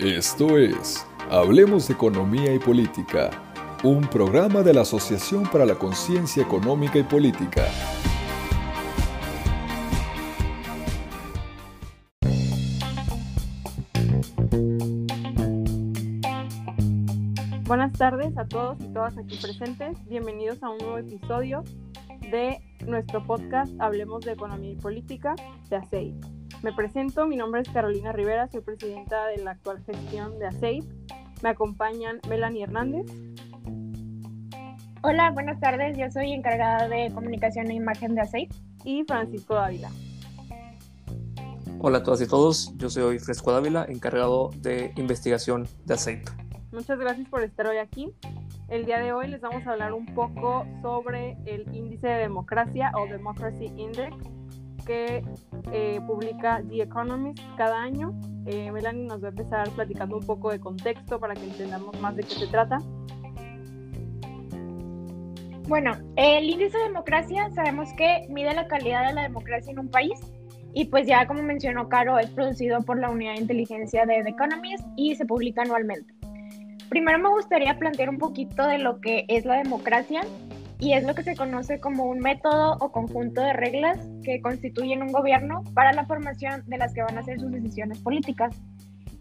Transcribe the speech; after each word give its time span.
Esto 0.00 0.58
es 0.58 1.04
Hablemos 1.28 1.88
de 1.88 1.94
Economía 1.94 2.54
y 2.54 2.60
Política, 2.60 3.30
un 3.82 4.08
programa 4.08 4.62
de 4.62 4.72
la 4.72 4.82
Asociación 4.82 5.42
para 5.50 5.66
la 5.66 5.74
Conciencia 5.74 6.40
Económica 6.40 7.00
y 7.00 7.02
Política. 7.02 7.66
Buenas 17.64 17.92
tardes 17.94 18.38
a 18.38 18.46
todos 18.46 18.78
y 18.80 18.92
todas 18.92 19.18
aquí 19.18 19.36
presentes. 19.42 19.98
Bienvenidos 20.06 20.62
a 20.62 20.70
un 20.70 20.78
nuevo 20.78 20.98
episodio 20.98 21.64
de 22.30 22.60
nuestro 22.86 23.26
podcast 23.26 23.72
Hablemos 23.80 24.24
de 24.24 24.34
Economía 24.34 24.70
y 24.70 24.76
Política 24.76 25.34
de 25.68 25.76
ASEI. 25.76 26.37
Me 26.60 26.72
presento, 26.72 27.24
mi 27.24 27.36
nombre 27.36 27.60
es 27.60 27.68
Carolina 27.68 28.10
Rivera, 28.10 28.48
soy 28.48 28.62
presidenta 28.62 29.26
de 29.26 29.44
la 29.44 29.52
actual 29.52 29.80
gestión 29.84 30.40
de 30.40 30.48
ASEI. 30.48 30.82
Me 31.40 31.50
acompañan 31.50 32.18
Melanie 32.28 32.64
Hernández. 32.64 33.06
Hola, 35.02 35.30
buenas 35.30 35.60
tardes, 35.60 35.96
yo 35.96 36.10
soy 36.10 36.32
encargada 36.32 36.88
de 36.88 37.12
comunicación 37.14 37.70
e 37.70 37.74
imagen 37.74 38.16
de 38.16 38.22
ASEI. 38.22 38.48
Y 38.84 39.04
Francisco 39.04 39.54
Dávila. 39.54 39.88
Hola 41.78 41.98
a 41.98 42.02
todas 42.02 42.20
y 42.22 42.26
todos, 42.26 42.76
yo 42.76 42.90
soy 42.90 43.20
Fresco 43.20 43.52
Dávila, 43.52 43.86
encargado 43.88 44.50
de 44.56 44.92
investigación 44.96 45.68
de 45.84 45.94
ASEI. 45.94 46.22
Muchas 46.72 46.98
gracias 46.98 47.28
por 47.28 47.44
estar 47.44 47.68
hoy 47.68 47.76
aquí. 47.76 48.12
El 48.68 48.84
día 48.84 48.98
de 48.98 49.12
hoy 49.12 49.28
les 49.28 49.40
vamos 49.40 49.64
a 49.64 49.70
hablar 49.70 49.92
un 49.92 50.06
poco 50.06 50.66
sobre 50.82 51.36
el 51.46 51.72
índice 51.72 52.08
de 52.08 52.18
democracia 52.18 52.90
o 52.96 53.06
Democracy 53.06 53.66
Index 53.76 54.16
que 54.88 55.22
eh, 55.70 56.00
publica 56.06 56.62
The 56.68 56.82
Economist 56.82 57.38
cada 57.56 57.80
año. 57.80 58.18
Eh, 58.46 58.72
Melanie 58.72 59.06
nos 59.06 59.22
va 59.22 59.28
a 59.28 59.30
empezar 59.30 59.68
platicando 59.70 60.16
un 60.16 60.26
poco 60.26 60.50
de 60.50 60.58
contexto 60.58 61.20
para 61.20 61.34
que 61.34 61.44
entendamos 61.44 62.00
más 62.00 62.16
de 62.16 62.24
qué 62.24 62.34
se 62.34 62.46
trata. 62.46 62.78
Bueno, 65.68 65.92
el 66.16 66.48
índice 66.48 66.78
de 66.78 66.84
democracia 66.84 67.50
sabemos 67.54 67.92
que 67.98 68.26
mide 68.30 68.54
la 68.54 68.66
calidad 68.66 69.06
de 69.06 69.12
la 69.12 69.22
democracia 69.22 69.70
en 69.70 69.78
un 69.78 69.90
país 69.90 70.18
y 70.72 70.86
pues 70.86 71.06
ya 71.06 71.26
como 71.26 71.42
mencionó 71.42 71.90
Caro, 71.90 72.18
es 72.18 72.30
producido 72.30 72.80
por 72.80 72.98
la 72.98 73.10
unidad 73.10 73.34
de 73.34 73.42
inteligencia 73.42 74.06
de 74.06 74.22
The 74.22 74.30
Economist 74.30 74.84
y 74.96 75.14
se 75.14 75.26
publica 75.26 75.62
anualmente. 75.62 76.14
Primero 76.88 77.18
me 77.18 77.28
gustaría 77.28 77.78
plantear 77.78 78.08
un 78.08 78.16
poquito 78.16 78.66
de 78.66 78.78
lo 78.78 79.02
que 79.02 79.26
es 79.28 79.44
la 79.44 79.58
democracia 79.58 80.22
y 80.80 80.92
es 80.92 81.04
lo 81.04 81.14
que 81.14 81.22
se 81.22 81.36
conoce 81.36 81.80
como 81.80 82.04
un 82.04 82.18
método 82.18 82.76
o 82.80 82.92
conjunto 82.92 83.40
de 83.40 83.52
reglas 83.52 83.98
que 84.22 84.40
constituyen 84.40 85.02
un 85.02 85.12
gobierno 85.12 85.64
para 85.74 85.92
la 85.92 86.06
formación 86.06 86.62
de 86.66 86.78
las 86.78 86.94
que 86.94 87.02
van 87.02 87.18
a 87.18 87.22
ser 87.22 87.40
sus 87.40 87.50
decisiones 87.50 87.98
políticas. 87.98 88.54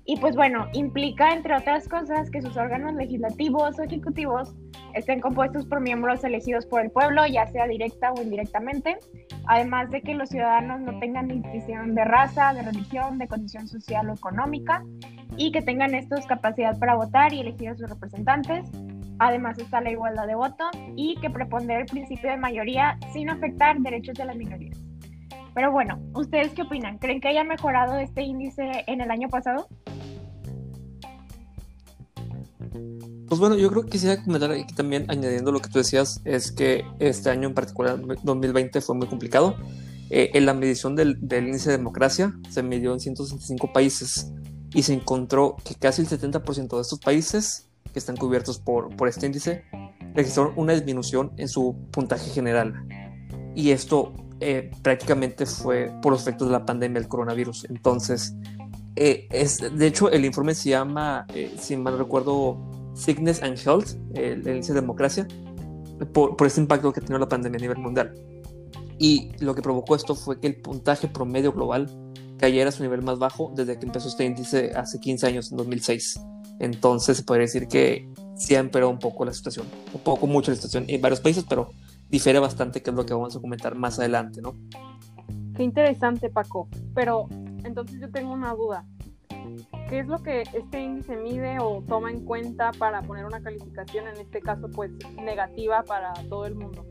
Y 0.10 0.18
pues 0.18 0.36
bueno, 0.36 0.68
implica 0.72 1.34
entre 1.34 1.54
otras 1.54 1.90
cosas 1.90 2.30
que 2.30 2.42
sus 2.42 2.56
órganos 2.56 2.94
legislativos 2.94 3.78
o 3.78 3.84
ejecutivos 3.84 4.56
estén 4.94 5.20
compuestos 5.20 5.66
por 5.66 5.82
miembros 5.82 6.24
elegidos 6.24 6.66
por 6.66 6.82
el 6.82 6.92
pueblo, 6.92 7.26
ya 7.28 7.46
sea 7.48 7.68
directa 7.68 8.14
o 8.14 8.22
indirectamente, 8.22 8.98
además 9.48 9.92
de 9.92 10.02
que 10.02 10.14
los 10.14 10.30
ciudadanos 10.30 10.80
no 10.80 10.98
tengan 11.00 11.28
distinción 11.28 11.94
de 11.94 12.06
raza, 12.06 12.54
de 12.54 12.62
religión, 12.62 13.18
de 13.18 13.28
condición 13.28 13.68
social 13.68 14.10
o 14.10 14.14
económica, 14.14 14.82
y 15.36 15.52
que 15.52 15.62
tengan 15.62 15.94
estos 15.94 16.26
capacidad 16.26 16.80
para 16.80 16.96
votar 16.96 17.34
y 17.34 17.42
elegir 17.42 17.70
a 17.70 17.76
sus 17.76 17.90
representantes. 17.90 18.70
Además 19.20 19.58
está 19.58 19.82
la 19.82 19.92
igualdad 19.92 20.28
de 20.28 20.36
voto 20.36 20.66
y 20.96 21.16
que 21.22 21.30
preponder 21.30 21.82
el 21.82 21.86
principio 21.86 22.30
de 22.30 22.38
mayoría 22.38 23.00
sin 23.14 23.30
afectar 23.30 23.80
derechos 23.80 24.16
de 24.16 24.26
las 24.26 24.36
minorías. 24.36 24.78
Pero 25.56 25.72
bueno, 25.72 26.00
¿ustedes 26.14 26.54
qué 26.54 26.62
opinan? 26.62 27.00
¿Creen 27.00 27.20
que 27.20 27.30
haya 27.30 27.44
mejorado 27.44 27.98
este 27.98 28.22
índice 28.22 28.84
en 28.86 29.02
el 29.02 29.10
año 29.10 29.28
pasado? 29.28 29.68
Pues 33.28 33.40
bueno, 33.40 33.58
yo 33.58 33.70
creo 33.70 33.84
que 33.84 33.90
quisiera 33.90 34.24
comentar 34.24 34.52
aquí 34.52 34.74
también, 34.76 35.06
añadiendo 35.10 35.52
lo 35.52 35.60
que 35.60 35.70
tú 35.70 35.80
decías, 35.80 36.22
es 36.24 36.52
que 36.52 36.86
este 37.00 37.30
año 37.30 37.48
en 37.48 37.56
particular, 37.56 38.00
2020, 38.24 38.80
fue 38.82 38.96
muy 38.96 39.08
complicado. 39.08 39.56
Eh, 40.10 40.30
en 40.34 40.46
la 40.46 40.54
medición 40.54 40.96
del, 40.96 41.18
del, 41.28 41.48
índice 41.48 41.72
de 41.72 41.78
democracia 41.78 42.34
se 42.50 42.64
midió 42.64 42.94
en 42.94 43.00
165 43.00 43.74
países 43.74 44.32
y 44.74 44.84
se 44.84 44.94
encontró 44.94 45.58
que 45.66 45.76
casi 45.76 46.04
el 46.04 46.08
70% 46.08 46.76
de 46.76 46.82
estos 46.82 47.00
países 47.00 47.67
que 47.92 48.00
están 48.00 48.18
cubiertos 48.18 48.60
por, 48.60 48.96
por 48.96 49.08
este 49.08 49.26
índice 49.26 49.64
registraron 50.18 50.54
una 50.56 50.74
disminución 50.74 51.32
en 51.38 51.48
su 51.48 51.76
puntaje 51.92 52.30
general. 52.32 52.74
Y 53.56 53.70
esto 53.70 54.14
eh, 54.40 54.72
prácticamente 54.82 55.46
fue 55.46 55.92
por 56.02 56.12
los 56.12 56.22
efectos 56.22 56.48
de 56.48 56.54
la 56.54 56.66
pandemia 56.66 57.00
del 57.00 57.08
coronavirus. 57.08 57.68
Entonces, 57.70 58.36
eh, 58.96 59.28
es, 59.30 59.60
de 59.60 59.88
hecho, 59.88 60.10
el 60.10 60.26
informe 60.26 60.56
se 60.56 60.70
llama, 60.70 61.28
eh, 61.34 61.56
si 61.60 61.78
mal 61.78 62.00
recuerdo, 62.00 62.58
Sickness 62.96 63.44
and 63.44 63.60
Health, 63.60 63.90
el, 64.16 64.48
el 64.48 64.56
índice 64.56 64.74
de 64.74 64.82
democracia, 64.82 65.28
por, 66.14 66.36
por 66.36 66.48
este 66.48 66.62
impacto 66.62 66.92
que 66.92 67.02
tenido 67.02 67.20
la 67.20 67.30
pandemia 67.30 67.58
a 67.58 67.62
nivel 67.62 67.78
mundial. 67.78 68.14
Y 68.98 69.32
lo 69.40 69.54
que 69.54 69.62
provocó 69.62 69.96
esto 69.96 70.16
fue 70.16 70.40
que 70.40 70.48
el 70.48 70.56
puntaje 70.62 71.08
promedio 71.08 71.52
global 71.54 71.88
cayera 72.40 72.70
a 72.70 72.72
su 72.72 72.82
nivel 72.82 73.04
más 73.04 73.20
bajo 73.20 73.52
desde 73.56 73.78
que 73.78 73.86
empezó 73.86 74.08
este 74.08 74.26
índice 74.26 74.72
hace 74.76 75.00
15 75.00 75.28
años, 75.28 75.52
en 75.52 75.58
2006. 75.58 76.20
Entonces 76.60 77.22
podría 77.22 77.44
decir 77.44 77.68
que 77.68 78.10
sí 78.36 78.56
ha 78.56 78.60
empeorado 78.60 78.92
un 78.92 79.00
poco 79.00 79.26
la 79.26 79.34
situación, 79.34 79.68
un 79.94 80.02
poco 80.02 80.28
mucho 80.28 80.52
la 80.52 80.56
situación 80.56 80.86
en 80.88 81.02
varios 81.02 81.20
países, 81.20 81.46
pero 81.48 81.72
difiere 82.10 82.40
bastante, 82.40 82.82
que 82.82 82.90
es 82.90 82.96
lo 82.96 83.06
que 83.06 83.14
vamos 83.14 83.36
a 83.36 83.40
comentar 83.40 83.76
más 83.76 84.00
adelante, 84.00 84.42
¿no? 84.42 84.56
Qué 85.56 85.64
interesante, 85.64 86.30
Paco. 86.30 86.68
Pero 86.94 87.28
entonces 87.64 88.00
yo 88.00 88.10
tengo 88.12 88.32
una 88.32 88.54
duda. 88.54 88.86
¿Qué 89.90 90.00
es 90.00 90.08
lo 90.08 90.22
que 90.22 90.44
este 90.54 90.82
índice 90.82 91.16
mide 91.16 91.58
o 91.60 91.84
toma 91.88 92.12
en 92.12 92.26
cuenta 92.26 92.72
para 92.74 93.02
poner 93.02 93.26
una 93.26 93.42
calificación, 93.42 94.08
en 94.08 94.18
este 94.18 94.42
caso, 94.42 94.70
pues 94.70 94.92
negativa 95.16 95.84
para 95.84 96.14
todo 96.30 96.46
el 96.46 96.56
mundo? 96.56 96.86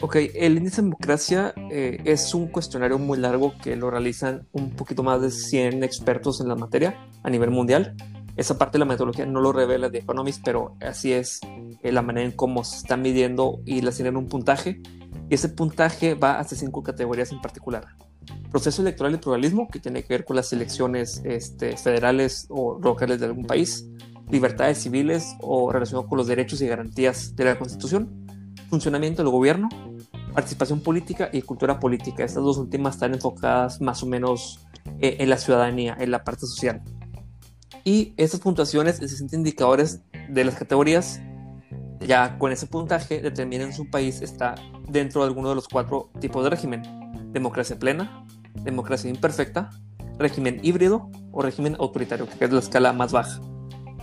Ok, 0.00 0.16
el 0.34 0.56
índice 0.56 0.76
de 0.76 0.88
democracia 0.88 1.54
eh, 1.70 2.00
es 2.04 2.34
un 2.34 2.48
cuestionario 2.48 2.98
muy 2.98 3.18
largo 3.18 3.52
que 3.62 3.76
lo 3.76 3.90
realizan 3.90 4.48
un 4.52 4.70
poquito 4.70 5.02
más 5.02 5.20
de 5.20 5.30
100 5.30 5.84
expertos 5.84 6.40
en 6.40 6.48
la 6.48 6.56
materia 6.56 7.06
a 7.22 7.30
nivel 7.30 7.50
mundial. 7.50 7.94
Esa 8.36 8.56
parte 8.56 8.78
de 8.78 8.80
la 8.80 8.86
metodología 8.86 9.26
no 9.26 9.40
lo 9.40 9.52
revela 9.52 9.90
The 9.90 9.98
Economist, 9.98 10.42
pero 10.44 10.74
así 10.80 11.12
es 11.12 11.40
eh, 11.82 11.92
la 11.92 12.02
manera 12.02 12.26
en 12.26 12.32
cómo 12.32 12.64
se 12.64 12.78
está 12.78 12.96
midiendo 12.96 13.60
y 13.66 13.82
las 13.82 13.96
tienen 13.96 14.16
un 14.16 14.26
puntaje. 14.26 14.80
Y 15.28 15.34
ese 15.34 15.50
puntaje 15.50 16.14
va 16.14 16.38
hacia 16.38 16.56
cinco 16.56 16.82
categorías 16.82 17.30
en 17.30 17.40
particular. 17.40 17.86
Proceso 18.50 18.82
electoral 18.82 19.14
y 19.14 19.18
pluralismo, 19.18 19.68
que 19.68 19.80
tiene 19.80 20.02
que 20.02 20.14
ver 20.14 20.24
con 20.24 20.36
las 20.36 20.52
elecciones 20.52 21.20
este, 21.24 21.76
federales 21.76 22.46
o 22.48 22.78
locales 22.82 23.20
de 23.20 23.26
algún 23.26 23.44
país. 23.44 23.86
Libertades 24.30 24.78
civiles 24.78 25.36
o 25.40 25.70
relacionado 25.70 26.08
con 26.08 26.16
los 26.16 26.26
derechos 26.26 26.62
y 26.62 26.66
garantías 26.66 27.36
de 27.36 27.44
la 27.44 27.58
Constitución. 27.58 28.21
Funcionamiento 28.72 29.22
del 29.22 29.30
gobierno, 29.30 29.68
participación 30.32 30.80
política 30.80 31.28
y 31.30 31.42
cultura 31.42 31.78
política. 31.78 32.24
Estas 32.24 32.42
dos 32.42 32.56
últimas 32.56 32.94
están 32.94 33.12
enfocadas 33.12 33.82
más 33.82 34.02
o 34.02 34.06
menos 34.06 34.66
eh, 34.98 35.18
en 35.20 35.28
la 35.28 35.36
ciudadanía, 35.36 35.94
en 36.00 36.10
la 36.10 36.24
parte 36.24 36.46
social. 36.46 36.80
Y 37.84 38.14
estas 38.16 38.40
puntuaciones, 38.40 39.02
esos 39.02 39.30
indicadores 39.30 40.00
de 40.30 40.44
las 40.46 40.54
categorías, 40.54 41.20
ya 42.00 42.38
con 42.38 42.50
ese 42.50 42.66
puntaje 42.66 43.20
determinan 43.20 43.74
si 43.74 43.82
un 43.82 43.90
país 43.90 44.22
está 44.22 44.54
dentro 44.88 45.20
de 45.20 45.26
alguno 45.26 45.50
de 45.50 45.54
los 45.56 45.68
cuatro 45.68 46.08
tipos 46.18 46.42
de 46.42 46.48
régimen. 46.48 46.80
Democracia 47.30 47.78
plena, 47.78 48.24
democracia 48.54 49.10
imperfecta, 49.10 49.68
régimen 50.18 50.60
híbrido 50.62 51.10
o 51.30 51.42
régimen 51.42 51.76
autoritario, 51.78 52.26
que 52.38 52.46
es 52.46 52.50
la 52.50 52.60
escala 52.60 52.94
más 52.94 53.12
baja. 53.12 53.38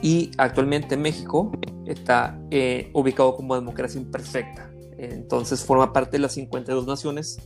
Y 0.01 0.31
actualmente 0.37 0.95
México 0.97 1.51
está 1.85 2.39
eh, 2.51 2.89
ubicado 2.93 3.35
como 3.35 3.55
democracia 3.55 3.99
imperfecta. 3.99 4.71
Entonces 4.97 5.63
forma 5.63 5.93
parte 5.93 6.17
de 6.17 6.19
las 6.19 6.33
52 6.33 6.85
naciones 6.85 7.39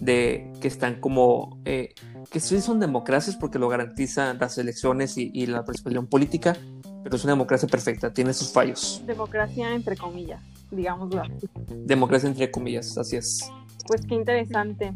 de, 0.00 0.52
que 0.60 0.68
están 0.68 1.00
como, 1.00 1.60
eh, 1.64 1.94
que 2.30 2.40
sí 2.40 2.60
son 2.60 2.80
democracias 2.80 3.36
porque 3.36 3.58
lo 3.58 3.68
garantizan 3.68 4.38
las 4.38 4.58
elecciones 4.58 5.16
y, 5.16 5.30
y, 5.32 5.46
la 5.46 5.64
participación 5.64 6.06
política, 6.06 6.56
pero 7.02 7.16
es 7.16 7.24
una 7.24 7.34
democracia 7.34 7.68
perfecta, 7.68 8.12
tiene 8.12 8.32
sus 8.32 8.52
fallos. 8.52 9.02
Democracia 9.06 9.74
entre 9.74 9.96
comillas, 9.96 10.42
digámoslo 10.70 11.22
así. 11.22 11.48
Democracia 11.68 12.28
entre 12.28 12.50
comillas, 12.50 12.96
así 12.98 13.16
es. 13.16 13.50
Pues 13.86 14.04
qué 14.06 14.14
interesante. 14.14 14.92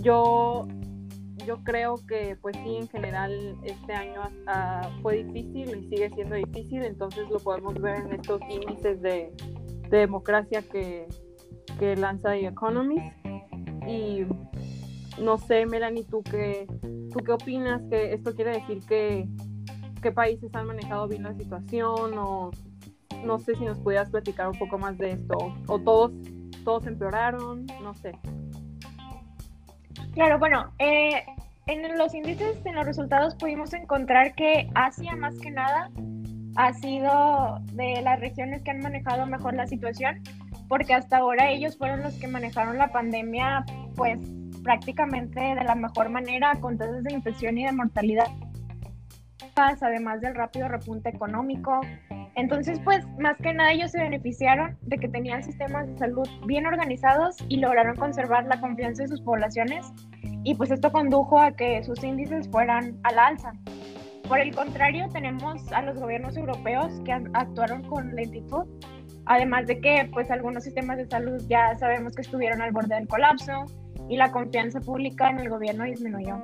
Yo, 0.00 0.66
yo 1.46 1.62
creo 1.62 1.94
que 2.08 2.36
pues 2.42 2.56
sí, 2.56 2.76
en 2.76 2.88
general 2.88 3.56
este 3.62 3.92
año 3.92 4.20
uh, 4.46 5.00
fue 5.00 5.22
difícil 5.22 5.76
y 5.76 5.88
sigue 5.88 6.10
siendo 6.10 6.34
difícil, 6.34 6.82
entonces 6.82 7.28
lo 7.30 7.38
podemos 7.38 7.74
ver 7.80 8.00
en 8.00 8.12
estos 8.12 8.40
índices 8.50 9.00
de, 9.00 9.32
de 9.88 9.98
democracia 9.98 10.62
que, 10.62 11.06
lanza 11.96 12.30
The 12.30 12.46
Economist. 12.46 13.06
Y 13.86 14.26
no 15.22 15.38
sé, 15.38 15.66
Melanie, 15.66 16.04
¿tú 16.04 16.22
qué, 16.22 16.66
¿tú 17.12 17.18
qué 17.24 17.32
opinas? 17.32 17.82
¿Que 17.88 18.14
esto 18.14 18.34
quiere 18.34 18.58
decir 18.58 18.80
que 18.86 19.28
qué 20.02 20.10
países 20.10 20.52
han 20.54 20.66
manejado 20.66 21.06
bien 21.06 21.22
la 21.22 21.34
situación? 21.34 22.18
O 22.18 22.50
no 23.24 23.38
sé 23.38 23.54
si 23.54 23.64
nos 23.64 23.78
pudieras 23.78 24.10
platicar 24.10 24.48
un 24.48 24.58
poco 24.58 24.78
más 24.78 24.98
de 24.98 25.12
esto. 25.12 25.36
¿O 25.68 25.78
todos, 25.78 26.12
todos 26.64 26.86
empeoraron? 26.86 27.66
No 27.82 27.94
sé. 27.94 28.12
Claro, 30.16 30.38
bueno, 30.38 30.72
eh, 30.78 31.26
en 31.66 31.98
los 31.98 32.14
índices, 32.14 32.64
en 32.64 32.74
los 32.74 32.86
resultados 32.86 33.34
pudimos 33.34 33.74
encontrar 33.74 34.34
que 34.34 34.66
Asia 34.74 35.14
más 35.14 35.38
que 35.38 35.50
nada 35.50 35.90
ha 36.56 36.72
sido 36.72 37.58
de 37.74 38.00
las 38.00 38.18
regiones 38.18 38.62
que 38.62 38.70
han 38.70 38.80
manejado 38.80 39.26
mejor 39.26 39.52
la 39.52 39.66
situación, 39.66 40.22
porque 40.70 40.94
hasta 40.94 41.18
ahora 41.18 41.50
ellos 41.50 41.76
fueron 41.76 42.00
los 42.00 42.14
que 42.14 42.28
manejaron 42.28 42.78
la 42.78 42.88
pandemia 42.88 43.66
pues 43.94 44.18
prácticamente 44.64 45.38
de 45.38 45.64
la 45.64 45.74
mejor 45.74 46.08
manera, 46.08 46.54
con 46.62 46.78
tasas 46.78 47.04
de 47.04 47.12
infección 47.12 47.58
y 47.58 47.66
de 47.66 47.72
mortalidad, 47.72 48.28
además 49.54 50.22
del 50.22 50.34
rápido 50.34 50.66
repunte 50.68 51.10
económico. 51.10 51.78
Entonces, 52.36 52.78
pues, 52.84 53.04
más 53.18 53.38
que 53.38 53.54
nada 53.54 53.72
ellos 53.72 53.90
se 53.90 53.98
beneficiaron 53.98 54.76
de 54.82 54.98
que 54.98 55.08
tenían 55.08 55.42
sistemas 55.42 55.86
de 55.86 55.96
salud 55.96 56.28
bien 56.46 56.66
organizados 56.66 57.36
y 57.48 57.56
lograron 57.56 57.96
conservar 57.96 58.44
la 58.44 58.60
confianza 58.60 59.04
de 59.04 59.08
sus 59.08 59.22
poblaciones 59.22 59.90
y 60.44 60.54
pues 60.54 60.70
esto 60.70 60.92
condujo 60.92 61.40
a 61.40 61.52
que 61.52 61.82
sus 61.82 62.04
índices 62.04 62.48
fueran 62.50 62.98
al 63.04 63.18
alza. 63.18 63.52
Por 64.28 64.38
el 64.38 64.54
contrario, 64.54 65.08
tenemos 65.12 65.72
a 65.72 65.80
los 65.82 65.98
gobiernos 65.98 66.36
europeos 66.36 67.00
que 67.04 67.12
actuaron 67.12 67.82
con 67.84 68.14
lentitud, 68.14 68.64
además 69.24 69.66
de 69.66 69.80
que 69.80 70.08
pues 70.12 70.30
algunos 70.30 70.64
sistemas 70.64 70.98
de 70.98 71.06
salud 71.06 71.42
ya 71.48 71.74
sabemos 71.78 72.14
que 72.14 72.22
estuvieron 72.22 72.60
al 72.60 72.72
borde 72.72 72.96
del 72.96 73.08
colapso 73.08 73.64
y 74.10 74.16
la 74.18 74.30
confianza 74.30 74.80
pública 74.80 75.30
en 75.30 75.38
el 75.40 75.48
gobierno 75.48 75.84
disminuyó. 75.84 76.38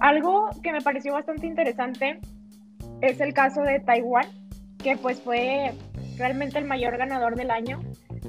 Algo 0.00 0.48
que 0.62 0.72
me 0.72 0.80
pareció 0.80 1.12
bastante 1.12 1.46
interesante 1.46 2.20
es 3.02 3.20
el 3.20 3.34
caso 3.34 3.60
de 3.62 3.80
Taiwán, 3.80 4.26
que 4.82 4.96
pues 4.96 5.20
fue 5.20 5.72
realmente 6.18 6.58
el 6.58 6.64
mayor 6.64 6.96
ganador 6.96 7.36
del 7.36 7.50
año 7.50 7.80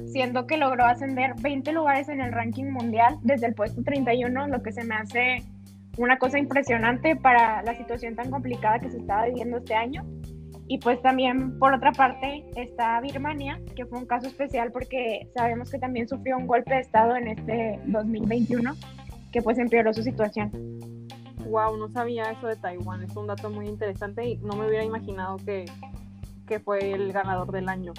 siendo 0.06 0.46
que 0.46 0.56
logró 0.56 0.84
ascender 0.84 1.34
20 1.40 1.72
lugares 1.72 2.08
en 2.08 2.20
el 2.20 2.32
ranking 2.32 2.70
mundial 2.70 3.18
desde 3.22 3.46
el 3.46 3.54
puesto 3.54 3.82
31, 3.82 4.48
lo 4.48 4.62
que 4.62 4.72
se 4.72 4.84
me 4.84 4.94
hace 4.94 5.42
una 5.98 6.18
cosa 6.18 6.38
impresionante 6.38 7.16
para 7.16 7.62
la 7.62 7.76
situación 7.76 8.14
tan 8.14 8.30
complicada 8.30 8.78
que 8.78 8.90
se 8.90 8.98
estaba 8.98 9.26
viviendo 9.26 9.58
este 9.58 9.74
año. 9.74 10.04
Y 10.68 10.78
pues 10.78 11.02
también, 11.02 11.58
por 11.58 11.74
otra 11.74 11.92
parte, 11.92 12.44
está 12.56 12.98
Birmania, 13.00 13.60
que 13.76 13.84
fue 13.84 13.98
un 13.98 14.06
caso 14.06 14.26
especial 14.26 14.72
porque 14.72 15.28
sabemos 15.34 15.70
que 15.70 15.78
también 15.78 16.08
sufrió 16.08 16.38
un 16.38 16.46
golpe 16.46 16.74
de 16.74 16.80
Estado 16.80 17.16
en 17.16 17.28
este 17.28 17.78
2021, 17.86 18.74
que 19.32 19.42
pues 19.42 19.58
empeoró 19.58 19.92
su 19.92 20.02
situación. 20.02 20.50
Wow, 21.50 21.76
no 21.76 21.88
sabía 21.90 22.30
eso 22.30 22.46
de 22.46 22.56
Taiwán, 22.56 23.02
es 23.02 23.14
un 23.16 23.26
dato 23.26 23.50
muy 23.50 23.66
interesante 23.66 24.24
y 24.24 24.36
no 24.38 24.54
me 24.54 24.66
hubiera 24.66 24.84
imaginado 24.84 25.36
que, 25.38 25.66
fue 26.60 26.92
el 26.92 27.12
ganador 27.12 27.52
del 27.52 27.68
año 27.68 27.92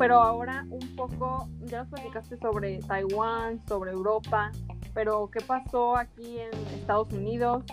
pero 0.00 0.22
ahora 0.22 0.66
un 0.70 0.96
poco, 0.96 1.46
ya 1.66 1.80
nos 1.80 1.88
platicaste 1.88 2.38
sobre 2.38 2.78
Taiwán, 2.78 3.60
sobre 3.68 3.90
Europa, 3.90 4.50
pero 4.94 5.28
¿qué 5.30 5.44
pasó 5.44 5.94
aquí 5.94 6.38
en 6.38 6.48
Estados 6.74 7.12
Unidos? 7.12 7.64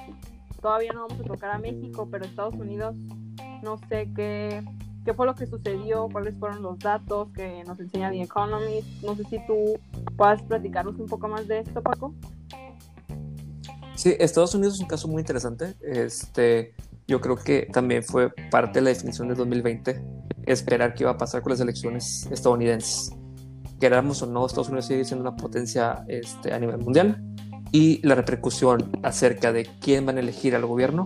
Todavía 0.62 0.92
no 0.92 1.08
vamos 1.08 1.24
a 1.24 1.24
tocar 1.24 1.52
a 1.52 1.58
México, 1.58 2.06
pero 2.12 2.26
Estados 2.26 2.56
Unidos, 2.56 2.98
no 3.64 3.78
sé 3.88 4.12
qué, 4.14 4.62
qué 5.06 5.14
fue 5.14 5.26
lo 5.26 5.36
que 5.36 5.48
sucedió, 5.48 6.10
cuáles 6.12 6.38
fueron 6.38 6.62
los 6.64 6.78
datos 6.80 7.30
que 7.32 7.64
nos 7.64 7.80
enseña 7.80 8.12
The 8.12 8.24
Economist. 8.24 9.04
No 9.04 9.16
sé 9.16 9.24
si 9.24 9.40
tú 9.48 9.80
puedas 10.18 10.42
platicarnos 10.42 11.00
un 11.00 11.06
poco 11.06 11.30
más 11.30 11.48
de 11.48 11.60
esto, 11.60 11.82
Paco. 11.82 12.14
Sí, 13.96 14.18
Estados 14.20 14.54
Unidos 14.54 14.74
es 14.74 14.82
un 14.82 14.88
caso 14.88 15.08
muy 15.08 15.22
interesante. 15.22 15.76
Este, 15.80 16.74
yo 17.08 17.22
creo 17.22 17.38
que 17.38 17.68
también 17.72 18.04
fue 18.04 18.30
parte 18.52 18.80
de 18.80 18.84
la 18.84 18.90
definición 18.90 19.30
del 19.30 19.38
2020 19.38 20.02
esperar 20.46 20.94
qué 20.94 21.04
iba 21.04 21.12
a 21.12 21.18
pasar 21.18 21.42
con 21.42 21.52
las 21.52 21.60
elecciones 21.60 22.28
estadounidenses. 22.32 23.12
Queramos 23.80 24.22
o 24.22 24.28
no, 24.28 24.46
Estados 24.46 24.70
Unidos 24.70 24.88
sigue 24.88 25.06
siendo 25.06 25.30
una 25.30 25.36
potencia 25.36 26.04
este, 26.08 26.54
a 26.54 26.60
nivel 26.60 26.80
mundial 26.80 27.24
y 27.72 28.06
la 28.06 28.16
repercusión 28.16 28.92
acerca 29.04 29.52
de 29.52 29.68
quién 29.82 30.06
van 30.06 30.18
a 30.18 30.20
elegir 30.20 30.56
al 30.56 30.66
gobierno 30.66 31.06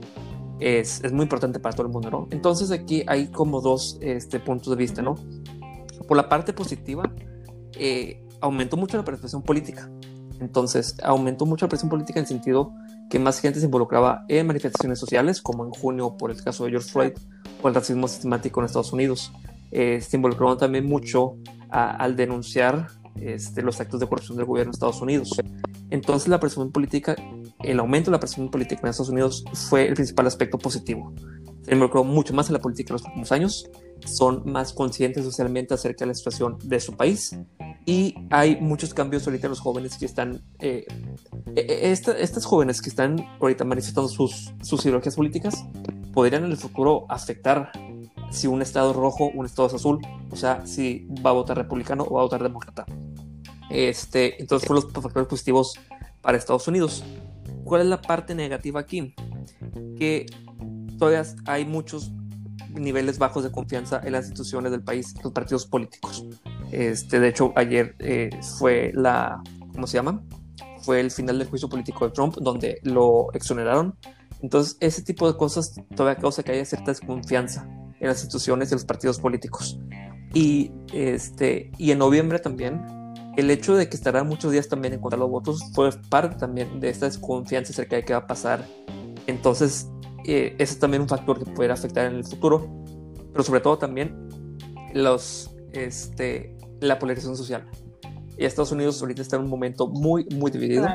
es, 0.59 1.03
es 1.03 1.11
muy 1.11 1.23
importante 1.23 1.59
para 1.59 1.75
todo 1.75 1.87
el 1.87 1.93
mundo, 1.93 2.09
¿no? 2.11 2.27
Entonces 2.31 2.71
aquí 2.71 3.03
hay 3.07 3.27
como 3.27 3.61
dos 3.61 3.97
este, 4.01 4.39
puntos 4.39 4.69
de 4.71 4.77
vista, 4.77 5.01
¿no? 5.01 5.15
Por 6.07 6.17
la 6.17 6.29
parte 6.29 6.53
positiva, 6.53 7.11
eh, 7.73 8.23
aumentó 8.41 8.77
mucho 8.77 8.97
la 8.97 9.03
participación 9.03 9.41
política. 9.41 9.89
Entonces, 10.39 10.95
aumentó 11.03 11.45
mucho 11.45 11.65
la 11.65 11.69
presión 11.69 11.89
política 11.89 12.19
en 12.19 12.23
el 12.23 12.27
sentido 12.27 12.73
que 13.11 13.19
más 13.19 13.41
gente 13.41 13.59
se 13.59 13.65
involucraba 13.65 14.23
en 14.29 14.47
manifestaciones 14.47 14.97
sociales, 14.97 15.41
como 15.41 15.65
en 15.65 15.71
junio 15.71 16.15
por 16.17 16.31
el 16.31 16.41
caso 16.41 16.63
de 16.63 16.71
George 16.71 16.89
Floyd 16.89 17.11
o 17.61 17.67
el 17.67 17.75
racismo 17.75 18.07
sistemático 18.07 18.61
en 18.61 18.67
Estados 18.67 18.93
Unidos. 18.93 19.33
Eh, 19.69 19.99
se 19.99 20.15
involucraron 20.15 20.57
también 20.57 20.85
mucho 20.85 21.35
al 21.69 22.15
denunciar 22.15 22.87
este, 23.15 23.61
los 23.61 23.79
actos 23.81 23.99
de 23.99 24.07
corrupción 24.07 24.37
del 24.37 24.45
gobierno 24.45 24.71
de 24.71 24.75
Estados 24.75 25.01
Unidos. 25.01 25.29
Entonces 25.89 26.29
la 26.29 26.39
presión 26.39 26.71
política, 26.71 27.15
el 27.59 27.79
aumento 27.79 28.11
de 28.11 28.15
la 28.15 28.19
presión 28.19 28.49
política 28.49 28.81
en 28.83 28.89
Estados 28.89 29.09
Unidos 29.09 29.43
fue 29.53 29.87
el 29.89 29.93
principal 29.93 30.27
aspecto 30.27 30.57
positivo. 30.57 31.13
Se 31.63 31.73
involucró 31.73 32.05
mucho 32.05 32.33
más 32.33 32.47
en 32.47 32.53
la 32.53 32.59
política 32.59 32.93
en 32.93 32.93
los 32.93 33.03
últimos 33.03 33.31
años, 33.33 33.69
son 34.05 34.43
más 34.45 34.71
conscientes 34.71 35.25
socialmente 35.25 35.73
acerca 35.73 36.05
de 36.05 36.07
la 36.07 36.13
situación 36.13 36.57
de 36.63 36.79
su 36.79 36.95
país 36.95 37.37
y 37.85 38.15
hay 38.29 38.57
muchos 38.61 38.93
cambios 38.93 39.25
ahorita 39.25 39.47
en 39.47 39.51
los 39.51 39.59
jóvenes 39.59 39.97
que 39.97 40.05
están, 40.05 40.41
eh, 40.59 40.85
eh, 41.55 41.91
estas 41.91 42.45
jóvenes 42.45 42.81
que 42.81 42.89
están 42.89 43.25
ahorita 43.39 43.63
manifestando 43.63 44.07
sus, 44.07 44.53
sus 44.61 44.85
ideologías 44.85 45.15
políticas 45.15 45.65
podrían 46.13 46.45
en 46.45 46.51
el 46.51 46.57
futuro 46.57 47.05
afectar 47.09 47.71
si 48.31 48.47
un 48.47 48.61
estado 48.61 48.91
es 48.91 48.95
rojo, 48.95 49.31
un 49.33 49.45
estado 49.45 49.67
es 49.67 49.73
azul, 49.73 49.99
o 50.29 50.35
sea, 50.35 50.65
si 50.65 51.07
va 51.25 51.31
a 51.31 51.33
votar 51.33 51.57
republicano 51.57 52.05
o 52.07 52.15
va 52.15 52.21
a 52.21 52.23
votar 52.23 52.41
demócrata. 52.41 52.85
Este, 53.69 54.39
entonces, 54.41 54.67
fueron 54.67 54.85
los 54.85 55.03
factores 55.03 55.27
positivos 55.27 55.73
para 56.21 56.37
Estados 56.37 56.67
Unidos. 56.67 57.03
¿Cuál 57.63 57.81
es 57.81 57.87
la 57.87 58.01
parte 58.01 58.35
negativa 58.35 58.79
aquí? 58.79 59.13
Que 59.97 60.25
todavía 60.97 61.23
hay 61.45 61.65
muchos 61.65 62.11
niveles 62.69 63.17
bajos 63.17 63.43
de 63.43 63.51
confianza 63.51 64.01
en 64.03 64.13
las 64.13 64.25
instituciones 64.25 64.71
del 64.71 64.83
país, 64.83 65.13
los 65.23 65.33
partidos 65.33 65.65
políticos. 65.65 66.25
Este, 66.71 67.19
de 67.19 67.27
hecho, 67.27 67.51
ayer 67.55 67.95
eh, 67.99 68.29
fue 68.57 68.91
la, 68.95 69.41
¿cómo 69.73 69.87
se 69.87 69.97
llama? 69.97 70.23
Fue 70.81 70.99
el 70.99 71.11
final 71.11 71.37
del 71.37 71.47
juicio 71.47 71.69
político 71.69 72.05
de 72.05 72.11
Trump, 72.11 72.35
donde 72.37 72.79
lo 72.83 73.31
exoneraron. 73.33 73.95
Entonces, 74.41 74.77
ese 74.79 75.03
tipo 75.03 75.31
de 75.31 75.37
cosas 75.37 75.75
todavía 75.95 76.19
causa 76.19 76.43
que 76.43 76.53
haya 76.53 76.65
cierta 76.65 76.91
desconfianza 76.91 77.67
en 77.99 78.07
las 78.07 78.23
instituciones 78.23 78.71
y 78.71 78.75
los 78.75 78.85
partidos 78.85 79.19
políticos. 79.19 79.77
Y, 80.33 80.71
este, 80.93 81.71
y 81.77 81.91
en 81.91 81.99
noviembre 81.99 82.39
también, 82.39 82.81
el 83.37 83.51
hecho 83.51 83.75
de 83.75 83.87
que 83.87 83.95
estará 83.95 84.23
muchos 84.23 84.51
días 84.51 84.67
también 84.67 84.93
en 84.93 85.01
contra 85.01 85.17
de 85.17 85.21
los 85.21 85.29
votos 85.29 85.63
fue 85.73 85.89
parte 86.09 86.37
también 86.37 86.79
de 86.79 86.89
esta 86.89 87.05
desconfianza 87.05 87.71
acerca 87.71 87.97
de 87.97 88.03
qué 88.03 88.13
va 88.13 88.19
a 88.19 88.27
pasar. 88.27 88.65
Entonces, 89.27 89.89
eh, 90.25 90.55
ese 90.57 90.73
es 90.73 90.79
también 90.79 91.03
un 91.03 91.09
factor 91.09 91.37
que 91.37 91.49
puede 91.51 91.71
afectar 91.71 92.07
en 92.07 92.15
el 92.15 92.25
futuro, 92.25 92.67
pero 93.31 93.43
sobre 93.43 93.61
todo 93.61 93.77
también 93.77 94.29
los, 94.93 95.53
este, 95.73 96.57
la 96.81 96.99
polarización 96.99 97.37
social. 97.37 97.65
Y 98.37 98.45
Estados 98.45 98.71
Unidos 98.71 99.01
ahorita 99.01 99.21
está 99.21 99.37
en 99.37 99.43
un 99.43 99.49
momento 99.49 99.87
muy, 99.87 100.25
muy 100.35 100.51
dividido. 100.51 100.87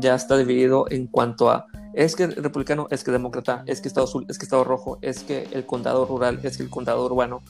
Ya 0.00 0.14
está 0.14 0.36
dividido 0.36 0.84
en 0.90 1.06
cuanto 1.06 1.50
a 1.50 1.66
es 1.94 2.14
que 2.14 2.26
republicano, 2.28 2.86
es 2.90 3.02
que 3.02 3.10
demócrata, 3.10 3.64
es 3.66 3.80
que 3.80 3.88
Estado 3.88 4.06
azul, 4.06 4.24
es 4.28 4.38
que 4.38 4.44
Estado 4.44 4.62
rojo, 4.62 4.98
es 5.02 5.24
que 5.24 5.48
el 5.52 5.66
condado 5.66 6.06
rural, 6.06 6.38
es 6.44 6.56
que 6.56 6.62
el 6.62 6.70
condado 6.70 7.04
urbano. 7.04 7.42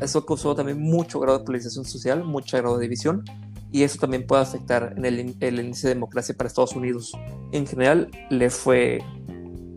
Eso 0.00 0.26
causó 0.26 0.54
también 0.54 0.80
mucho 0.80 1.18
grado 1.18 1.38
de 1.38 1.44
polarización 1.44 1.84
social, 1.84 2.24
mucho 2.24 2.58
grado 2.58 2.76
de 2.76 2.82
división, 2.82 3.24
y 3.72 3.82
eso 3.82 3.98
también 3.98 4.26
puede 4.26 4.42
afectar 4.42 4.94
en 4.96 5.04
el, 5.04 5.36
el 5.40 5.60
índice 5.60 5.88
de 5.88 5.94
democracia 5.94 6.34
para 6.36 6.48
Estados 6.48 6.76
Unidos. 6.76 7.12
En 7.52 7.66
general, 7.66 8.10
le 8.28 8.50
fue. 8.50 9.02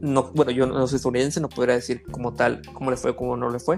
No, 0.02 0.32
bueno, 0.34 0.52
yo 0.52 0.66
no 0.66 0.86
soy 0.86 0.98
estadounidense, 0.98 1.40
no 1.40 1.48
podría 1.48 1.76
decir 1.76 2.04
como 2.12 2.34
tal 2.34 2.62
cómo 2.74 2.92
le 2.92 2.98
fue 2.98 3.16
cómo 3.16 3.38
no 3.38 3.50
le 3.50 3.60
fue, 3.60 3.78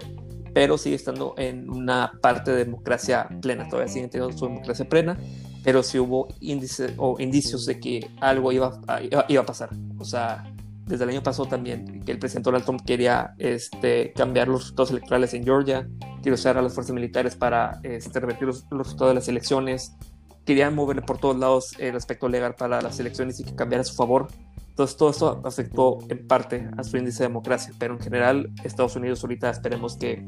pero 0.56 0.78
sigue 0.78 0.96
estando 0.96 1.36
en 1.38 1.70
una 1.70 2.14
parte 2.22 2.52
de 2.52 2.64
democracia 2.64 3.28
plena, 3.42 3.68
todavía 3.68 3.92
sigue 3.92 4.08
teniendo 4.08 4.38
su 4.38 4.46
democracia 4.46 4.88
plena, 4.88 5.18
pero 5.66 5.84
sí 5.84 6.00
hubo 6.00 6.30
índices 6.40 6.94
o 6.96 7.18
indicios 7.20 7.66
de 7.66 7.78
que 7.78 8.10
algo 8.22 8.54
iba 8.54 8.80
a, 8.88 9.02
iba 9.28 9.42
a 9.42 9.46
pasar. 9.46 9.72
O 10.00 10.06
sea, 10.06 10.46
desde 10.86 11.04
el 11.04 11.10
año 11.10 11.22
pasado 11.22 11.50
también, 11.50 12.02
que 12.06 12.14
el 12.14 12.20
presidente 12.20 12.48
Donald 12.48 12.64
Trump 12.64 12.86
quería 12.86 13.36
este, 13.38 14.14
cambiar 14.14 14.48
los 14.48 14.62
resultados 14.62 14.92
electorales 14.92 15.34
en 15.34 15.44
Georgia, 15.44 15.90
quería 16.20 16.36
usar 16.36 16.58
a 16.58 16.62
las 16.62 16.74
fuerzas 16.74 16.96
militares 16.96 17.36
para 17.36 17.82
este, 17.84 18.18
revertir 18.18 18.48
los, 18.48 18.66
resultados 18.72 19.12
de 19.12 19.16
las 19.16 19.28
elecciones, 19.28 19.98
querían 20.46 20.74
moverle 20.74 21.02
por 21.02 21.18
todos 21.18 21.36
lados 21.36 21.74
el 21.80 21.98
aspecto 21.98 22.30
legal 22.30 22.56
para 22.56 22.82
las 22.82 22.98
elecciones 23.02 23.42
y 23.42 23.44
que 23.44 23.56
cambiara 23.56 23.82
a 23.82 23.86
su 23.86 23.96
favor. 23.96 24.30
Entonces 24.70 24.96
todo 24.96 25.10
esto 25.10 25.42
afectó 25.44 26.00
en 26.08 26.26
parte 26.26 26.70
a 26.78 26.84
su 26.86 26.96
índice 26.96 27.24
de 27.24 27.28
democracia, 27.28 27.74
pero 27.78 27.94
en 27.94 28.00
general 28.00 28.52
Estados 28.64 28.96
Unidos 28.96 29.22
ahorita 29.22 29.50
esperemos 29.50 29.98
que 29.98 30.26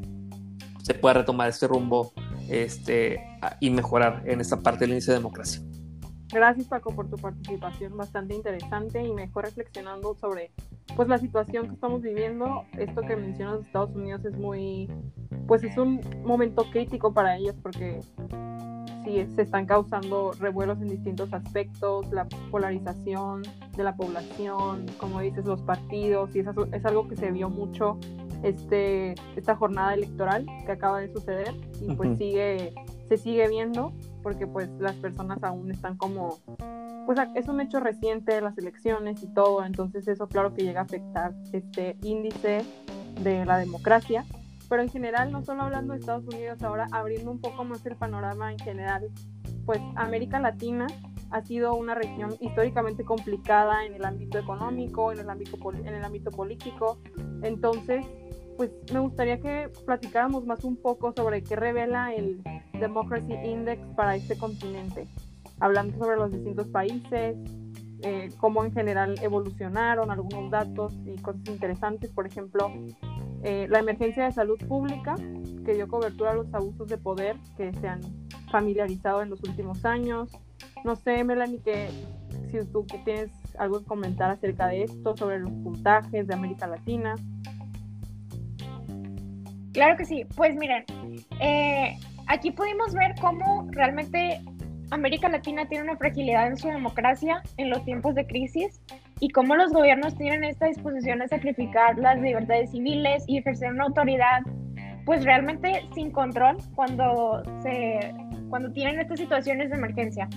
se 0.88 0.94
pueda 0.94 1.16
retomar 1.16 1.50
este 1.50 1.68
rumbo 1.68 2.12
este, 2.48 3.20
y 3.60 3.68
mejorar 3.68 4.22
en 4.24 4.40
esta 4.40 4.58
parte 4.58 4.80
del 4.80 4.92
índice 4.92 5.10
de 5.12 5.18
democracia. 5.18 5.60
Gracias 6.32 6.66
Paco 6.66 6.94
por 6.94 7.10
tu 7.10 7.16
participación 7.16 7.94
bastante 7.94 8.34
interesante 8.34 9.02
y 9.02 9.12
mejor 9.12 9.44
reflexionando 9.44 10.14
sobre 10.14 10.50
pues 10.96 11.08
la 11.08 11.18
situación 11.18 11.68
que 11.68 11.74
estamos 11.74 12.00
viviendo. 12.00 12.64
Esto 12.78 13.02
que 13.02 13.16
mencionas 13.16 13.60
de 13.60 13.66
Estados 13.66 13.94
Unidos 13.94 14.24
es 14.24 14.34
muy, 14.38 14.90
pues 15.46 15.62
es 15.62 15.76
un 15.76 16.00
momento 16.24 16.64
crítico 16.70 17.12
para 17.12 17.36
ellos 17.36 17.54
porque 17.62 18.00
sí 19.04 19.26
se 19.34 19.42
están 19.42 19.66
causando 19.66 20.32
revuelos 20.38 20.80
en 20.80 20.88
distintos 20.88 21.34
aspectos, 21.34 22.10
la 22.12 22.26
polarización 22.50 23.42
de 23.76 23.84
la 23.84 23.94
población, 23.94 24.86
como 24.96 25.20
dices, 25.20 25.44
los 25.44 25.60
partidos, 25.62 26.34
y 26.34 26.40
eso 26.40 26.52
es 26.72 26.84
algo 26.86 27.08
que 27.08 27.16
se 27.16 27.30
vio 27.30 27.50
mucho 27.50 27.98
este, 28.42 29.14
esta 29.36 29.56
jornada 29.56 29.94
electoral 29.94 30.46
que 30.64 30.72
acaba 30.72 31.00
de 31.00 31.12
suceder 31.12 31.54
y 31.80 31.94
pues 31.94 32.18
sigue, 32.18 32.74
se 33.08 33.16
sigue 33.16 33.48
viendo 33.48 33.92
porque 34.22 34.46
pues 34.46 34.68
las 34.78 34.94
personas 34.96 35.42
aún 35.42 35.70
están 35.70 35.96
como, 35.96 36.38
pues 37.06 37.18
es 37.34 37.48
un 37.48 37.60
hecho 37.60 37.80
reciente 37.80 38.40
las 38.40 38.56
elecciones 38.58 39.22
y 39.22 39.28
todo, 39.28 39.64
entonces 39.64 40.06
eso 40.08 40.28
claro 40.28 40.54
que 40.54 40.62
llega 40.62 40.80
a 40.80 40.84
afectar 40.84 41.34
este 41.52 41.96
índice 42.02 42.64
de 43.22 43.44
la 43.44 43.58
democracia. 43.58 44.24
Pero 44.68 44.82
en 44.82 44.90
general, 44.90 45.32
no 45.32 45.42
solo 45.42 45.62
hablando 45.62 45.94
de 45.94 46.00
Estados 46.00 46.26
Unidos, 46.26 46.62
ahora 46.62 46.88
abriendo 46.92 47.30
un 47.30 47.40
poco 47.40 47.64
más 47.64 47.84
el 47.86 47.96
panorama 47.96 48.52
en 48.52 48.58
general, 48.58 49.08
pues 49.64 49.80
América 49.96 50.38
Latina 50.40 50.86
ha 51.30 51.42
sido 51.42 51.74
una 51.74 51.94
región 51.94 52.34
históricamente 52.40 53.04
complicada 53.04 53.84
en 53.84 53.94
el 53.94 54.04
ámbito 54.04 54.38
económico, 54.38 55.12
en 55.12 55.20
el 55.20 55.30
ámbito, 55.30 55.58
en 55.72 55.94
el 55.94 56.04
ámbito 56.04 56.30
político. 56.30 56.98
Entonces, 57.42 58.04
pues 58.56 58.70
me 58.92 59.00
gustaría 59.00 59.40
que 59.40 59.70
platicáramos 59.86 60.44
más 60.46 60.64
un 60.64 60.76
poco 60.76 61.12
sobre 61.12 61.42
qué 61.42 61.54
revela 61.54 62.12
el 62.14 62.42
Democracy 62.78 63.32
Index 63.44 63.80
para 63.94 64.16
este 64.16 64.36
continente, 64.36 65.06
hablando 65.60 65.96
sobre 65.98 66.16
los 66.16 66.32
distintos 66.32 66.66
países, 66.68 67.36
eh, 68.02 68.30
cómo 68.38 68.64
en 68.64 68.72
general 68.72 69.16
evolucionaron 69.22 70.10
algunos 70.10 70.50
datos 70.50 70.94
y 71.04 71.20
cosas 71.20 71.42
interesantes, 71.46 72.10
por 72.10 72.26
ejemplo, 72.26 72.70
eh, 73.42 73.66
la 73.68 73.78
emergencia 73.80 74.24
de 74.24 74.32
salud 74.32 74.58
pública, 74.66 75.14
que 75.64 75.74
dio 75.74 75.88
cobertura 75.88 76.32
a 76.32 76.34
los 76.34 76.52
abusos 76.54 76.88
de 76.88 76.98
poder 76.98 77.36
que 77.56 77.72
se 77.74 77.88
han 77.88 78.00
familiarizado 78.50 79.22
en 79.22 79.30
los 79.30 79.42
últimos 79.42 79.84
años. 79.84 80.30
No 80.84 80.96
sé, 80.96 81.24
Melanie, 81.24 81.60
que 81.60 81.88
si 82.50 82.64
tú 82.72 82.86
que 82.86 82.98
tienes 82.98 83.30
algo 83.58 83.80
que 83.80 83.86
comentar 83.86 84.30
acerca 84.30 84.68
de 84.68 84.84
esto, 84.84 85.16
sobre 85.16 85.40
los 85.40 85.50
puntajes 85.50 86.26
de 86.26 86.34
América 86.34 86.66
Latina. 86.66 87.14
Claro 89.72 89.96
que 89.96 90.04
sí. 90.04 90.24
Pues 90.36 90.56
miren, 90.56 90.84
eh, 91.40 91.96
aquí 92.26 92.50
pudimos 92.50 92.94
ver 92.94 93.14
cómo 93.20 93.66
realmente 93.70 94.40
América 94.90 95.28
Latina 95.28 95.66
tiene 95.68 95.84
una 95.84 95.96
fragilidad 95.96 96.46
en 96.46 96.56
su 96.56 96.68
democracia 96.68 97.42
en 97.58 97.70
los 97.70 97.84
tiempos 97.84 98.14
de 98.14 98.26
crisis 98.26 98.80
y 99.20 99.28
cómo 99.30 99.54
los 99.56 99.72
gobiernos 99.72 100.16
tienen 100.16 100.44
esta 100.44 100.66
disposición 100.66 101.20
a 101.22 101.28
sacrificar 101.28 101.98
las 101.98 102.18
libertades 102.20 102.70
civiles 102.70 103.24
y 103.26 103.38
ejercer 103.38 103.72
una 103.72 103.84
autoridad 103.84 104.40
pues 105.04 105.24
realmente 105.24 105.82
sin 105.94 106.10
control 106.10 106.56
cuando 106.74 107.42
se 107.62 108.12
cuando 108.48 108.72
tienen 108.72 109.00
estas 109.00 109.18
situaciones 109.18 109.70
de 109.70 109.76
emergencia. 109.76 110.28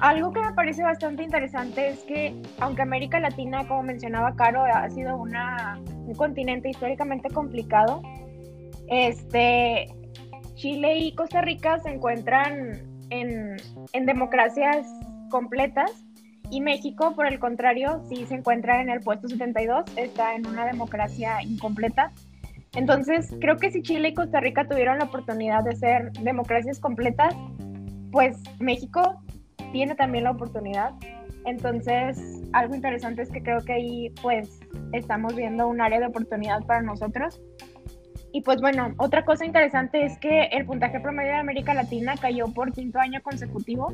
Algo 0.00 0.32
que 0.32 0.40
me 0.40 0.52
parece 0.52 0.82
bastante 0.82 1.22
interesante 1.22 1.88
es 1.88 1.98
que 2.04 2.34
aunque 2.58 2.82
América 2.82 3.20
Latina, 3.20 3.68
como 3.68 3.82
mencionaba 3.82 4.34
Caro, 4.34 4.64
ha 4.64 4.88
sido 4.88 5.16
una, 5.16 5.78
un 6.06 6.14
continente 6.14 6.70
históricamente 6.70 7.28
complicado, 7.28 8.00
este, 8.88 9.88
Chile 10.54 10.98
y 10.98 11.14
Costa 11.14 11.42
Rica 11.42 11.78
se 11.80 11.90
encuentran 11.90 12.80
en, 13.10 13.56
en 13.92 14.06
democracias 14.06 14.86
completas 15.30 16.06
y 16.50 16.60
México, 16.60 17.14
por 17.14 17.26
el 17.26 17.38
contrario, 17.38 18.02
sí 18.08 18.26
se 18.26 18.34
encuentra 18.34 18.80
en 18.80 18.90
el 18.90 19.00
puesto 19.00 19.28
72, 19.28 19.84
está 19.96 20.34
en 20.34 20.46
una 20.46 20.66
democracia 20.66 21.42
incompleta. 21.42 22.12
Entonces, 22.74 23.34
creo 23.40 23.56
que 23.56 23.70
si 23.70 23.82
Chile 23.82 24.08
y 24.08 24.14
Costa 24.14 24.40
Rica 24.40 24.66
tuvieron 24.66 24.98
la 24.98 25.04
oportunidad 25.04 25.64
de 25.64 25.74
ser 25.76 26.12
democracias 26.12 26.78
completas, 26.78 27.34
pues 28.12 28.38
México 28.58 29.20
tiene 29.72 29.94
también 29.94 30.24
la 30.24 30.32
oportunidad. 30.32 30.92
Entonces, 31.46 32.42
algo 32.52 32.74
interesante 32.74 33.22
es 33.22 33.30
que 33.30 33.42
creo 33.42 33.60
que 33.64 33.72
ahí 33.72 34.14
pues 34.22 34.60
estamos 34.92 35.34
viendo 35.34 35.66
un 35.68 35.80
área 35.80 36.00
de 36.00 36.06
oportunidad 36.06 36.64
para 36.64 36.82
nosotros. 36.82 37.40
Y 38.32 38.42
pues 38.42 38.60
bueno, 38.60 38.94
otra 38.98 39.24
cosa 39.24 39.44
interesante 39.44 40.04
es 40.04 40.16
que 40.18 40.44
el 40.52 40.64
puntaje 40.64 41.00
promedio 41.00 41.32
de 41.32 41.38
América 41.38 41.74
Latina 41.74 42.14
cayó 42.20 42.46
por 42.46 42.72
quinto 42.72 43.00
año 43.00 43.20
consecutivo 43.22 43.92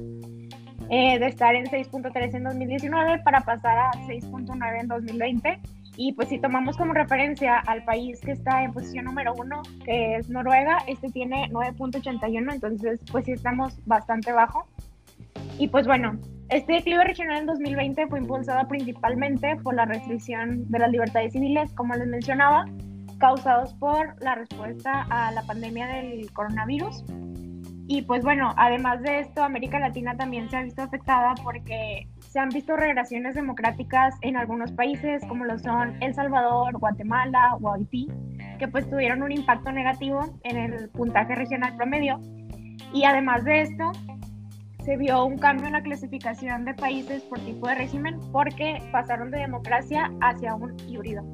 eh, 0.91 1.19
de 1.19 1.27
estar 1.27 1.55
en 1.55 1.65
6.3 1.67 2.35
en 2.35 2.45
2019 2.45 3.23
para 3.25 3.41
pasar 3.41 3.79
a 3.79 3.91
6.9 4.07 4.81
en 4.81 4.89
2020. 4.89 5.61
Y 5.97 6.13
pues 6.13 6.29
si 6.29 6.39
tomamos 6.39 6.77
como 6.77 6.93
referencia 6.93 7.59
al 7.59 7.85
país 7.85 8.21
que 8.21 8.33
está 8.33 8.63
en 8.63 8.73
posición 8.73 9.07
número 9.07 9.35
uno, 9.35 9.63
que 9.85 10.17
es 10.17 10.29
Noruega, 10.29 10.79
este 10.87 11.09
tiene 11.11 11.49
9.81, 11.51 12.55
entonces 12.55 13.01
pues 13.11 13.25
sí 13.25 13.33
estamos 13.33 13.79
bastante 13.87 14.33
bajo. 14.33 14.67
Y 15.59 15.69
pues 15.69 15.87
bueno, 15.87 16.19
este 16.51 16.75
declive 16.75 17.05
regional 17.05 17.39
en 17.41 17.47
2020 17.47 18.09
fue 18.09 18.19
impulsado 18.19 18.69
principalmente 18.69 19.57
por 19.57 19.75
la 19.75 19.87
restricción 19.87 20.71
de 20.71 20.79
las 20.79 20.91
libertades 20.91 21.33
civiles, 21.33 21.73
como 21.73 21.95
les 21.95 22.07
mencionaba, 22.07 22.67
causados 23.19 23.73
por 23.75 24.23
la 24.23 24.35
respuesta 24.35 25.07
a 25.09 25.33
la 25.33 25.43
pandemia 25.43 25.87
del 25.87 26.31
coronavirus 26.33 27.05
y 27.89 28.03
pues 28.03 28.23
bueno, 28.25 28.53
además 28.57 29.01
de 29.03 29.21
esto, 29.21 29.45
América 29.45 29.79
Latina 29.79 30.17
también 30.17 30.51
se 30.51 30.57
ha 30.57 30.63
visto 30.63 30.83
afectada 30.83 31.35
porque 31.43 32.09
se 32.37 32.41
han 32.41 32.51
visto 32.51 32.77
regresiones 32.77 33.35
democráticas 33.35 34.15
en 34.21 34.37
algunos 34.37 34.71
países 34.73 35.25
como 35.27 35.47
lo 35.47 35.59
son 35.59 35.97
El 36.03 36.13
Salvador, 36.13 36.77
Guatemala 36.79 37.57
o 37.63 37.73
Haití, 37.73 38.09
que 38.59 38.69
pues 38.69 38.87
tuvieron 38.91 39.23
un 39.23 39.33
impacto 39.33 39.73
negativo 39.73 40.21
en 40.45 40.59
el 40.59 40.91
puntaje 40.91 41.35
regional 41.35 41.75
promedio. 41.77 42.21
Y 42.93 43.05
además 43.05 43.43
de 43.45 43.63
esto, 43.63 43.91
se 44.85 44.99
vio 44.99 45.25
un 45.25 45.39
cambio 45.39 45.69
en 45.69 45.73
la 45.73 45.81
clasificación 45.81 46.67
de 46.67 46.75
países 46.75 47.23
por 47.23 47.39
tipo 47.39 47.69
de 47.69 47.77
régimen 47.77 48.21
porque 48.33 48.83
pasaron 48.93 49.31
de 49.31 49.39
democracia 49.39 50.13
hacia 50.21 50.57
un 50.57 50.77
híbrido. 50.87 51.25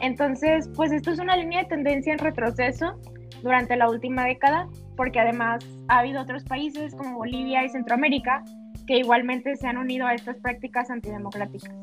Entonces, 0.00 0.66
pues 0.74 0.92
esto 0.92 1.10
es 1.10 1.18
una 1.18 1.36
línea 1.36 1.64
de 1.64 1.68
tendencia 1.68 2.10
en 2.10 2.18
retroceso 2.18 2.98
durante 3.42 3.76
la 3.76 3.90
última 3.90 4.24
década 4.24 4.66
porque 4.96 5.20
además 5.20 5.62
ha 5.88 5.98
habido 5.98 6.22
otros 6.22 6.42
países 6.44 6.94
como 6.94 7.18
Bolivia 7.18 7.66
y 7.66 7.68
Centroamérica 7.68 8.42
que 8.86 8.98
igualmente 8.98 9.56
se 9.56 9.66
han 9.66 9.76
unido 9.76 10.06
a 10.06 10.14
estas 10.14 10.36
prácticas 10.38 10.90
antidemocráticas. 10.90 11.74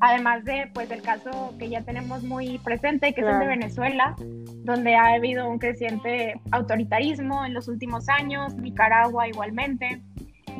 Además 0.00 0.44
de, 0.44 0.70
pues, 0.74 0.90
el 0.90 1.02
caso 1.02 1.54
que 1.58 1.68
ya 1.68 1.82
tenemos 1.82 2.22
muy 2.22 2.58
presente, 2.58 3.14
que 3.14 3.20
es 3.20 3.26
el 3.26 3.38
de 3.38 3.46
Venezuela, 3.46 4.16
donde 4.64 4.96
ha 4.96 5.14
habido 5.14 5.48
un 5.48 5.58
creciente 5.58 6.34
autoritarismo 6.50 7.44
en 7.44 7.54
los 7.54 7.68
últimos 7.68 8.08
años, 8.08 8.54
Nicaragua 8.56 9.28
igualmente, 9.28 10.02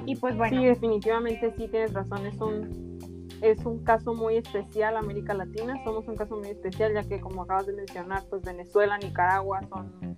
y 0.06 0.16
pues 0.16 0.36
bueno. 0.36 0.60
Sí, 0.60 0.66
definitivamente 0.66 1.52
sí 1.56 1.68
tienes 1.68 1.92
razón, 1.92 2.26
es 2.26 2.36
un, 2.40 2.98
es 3.42 3.64
un 3.64 3.84
caso 3.84 4.14
muy 4.14 4.36
especial 4.36 4.96
América 4.96 5.34
Latina, 5.34 5.78
somos 5.84 6.06
un 6.08 6.16
caso 6.16 6.36
muy 6.36 6.48
especial, 6.48 6.94
ya 6.94 7.02
que 7.02 7.20
como 7.20 7.42
acabas 7.42 7.66
de 7.66 7.74
mencionar, 7.74 8.22
pues 8.30 8.42
Venezuela, 8.42 8.98
Nicaragua 8.98 9.60
son 9.68 10.16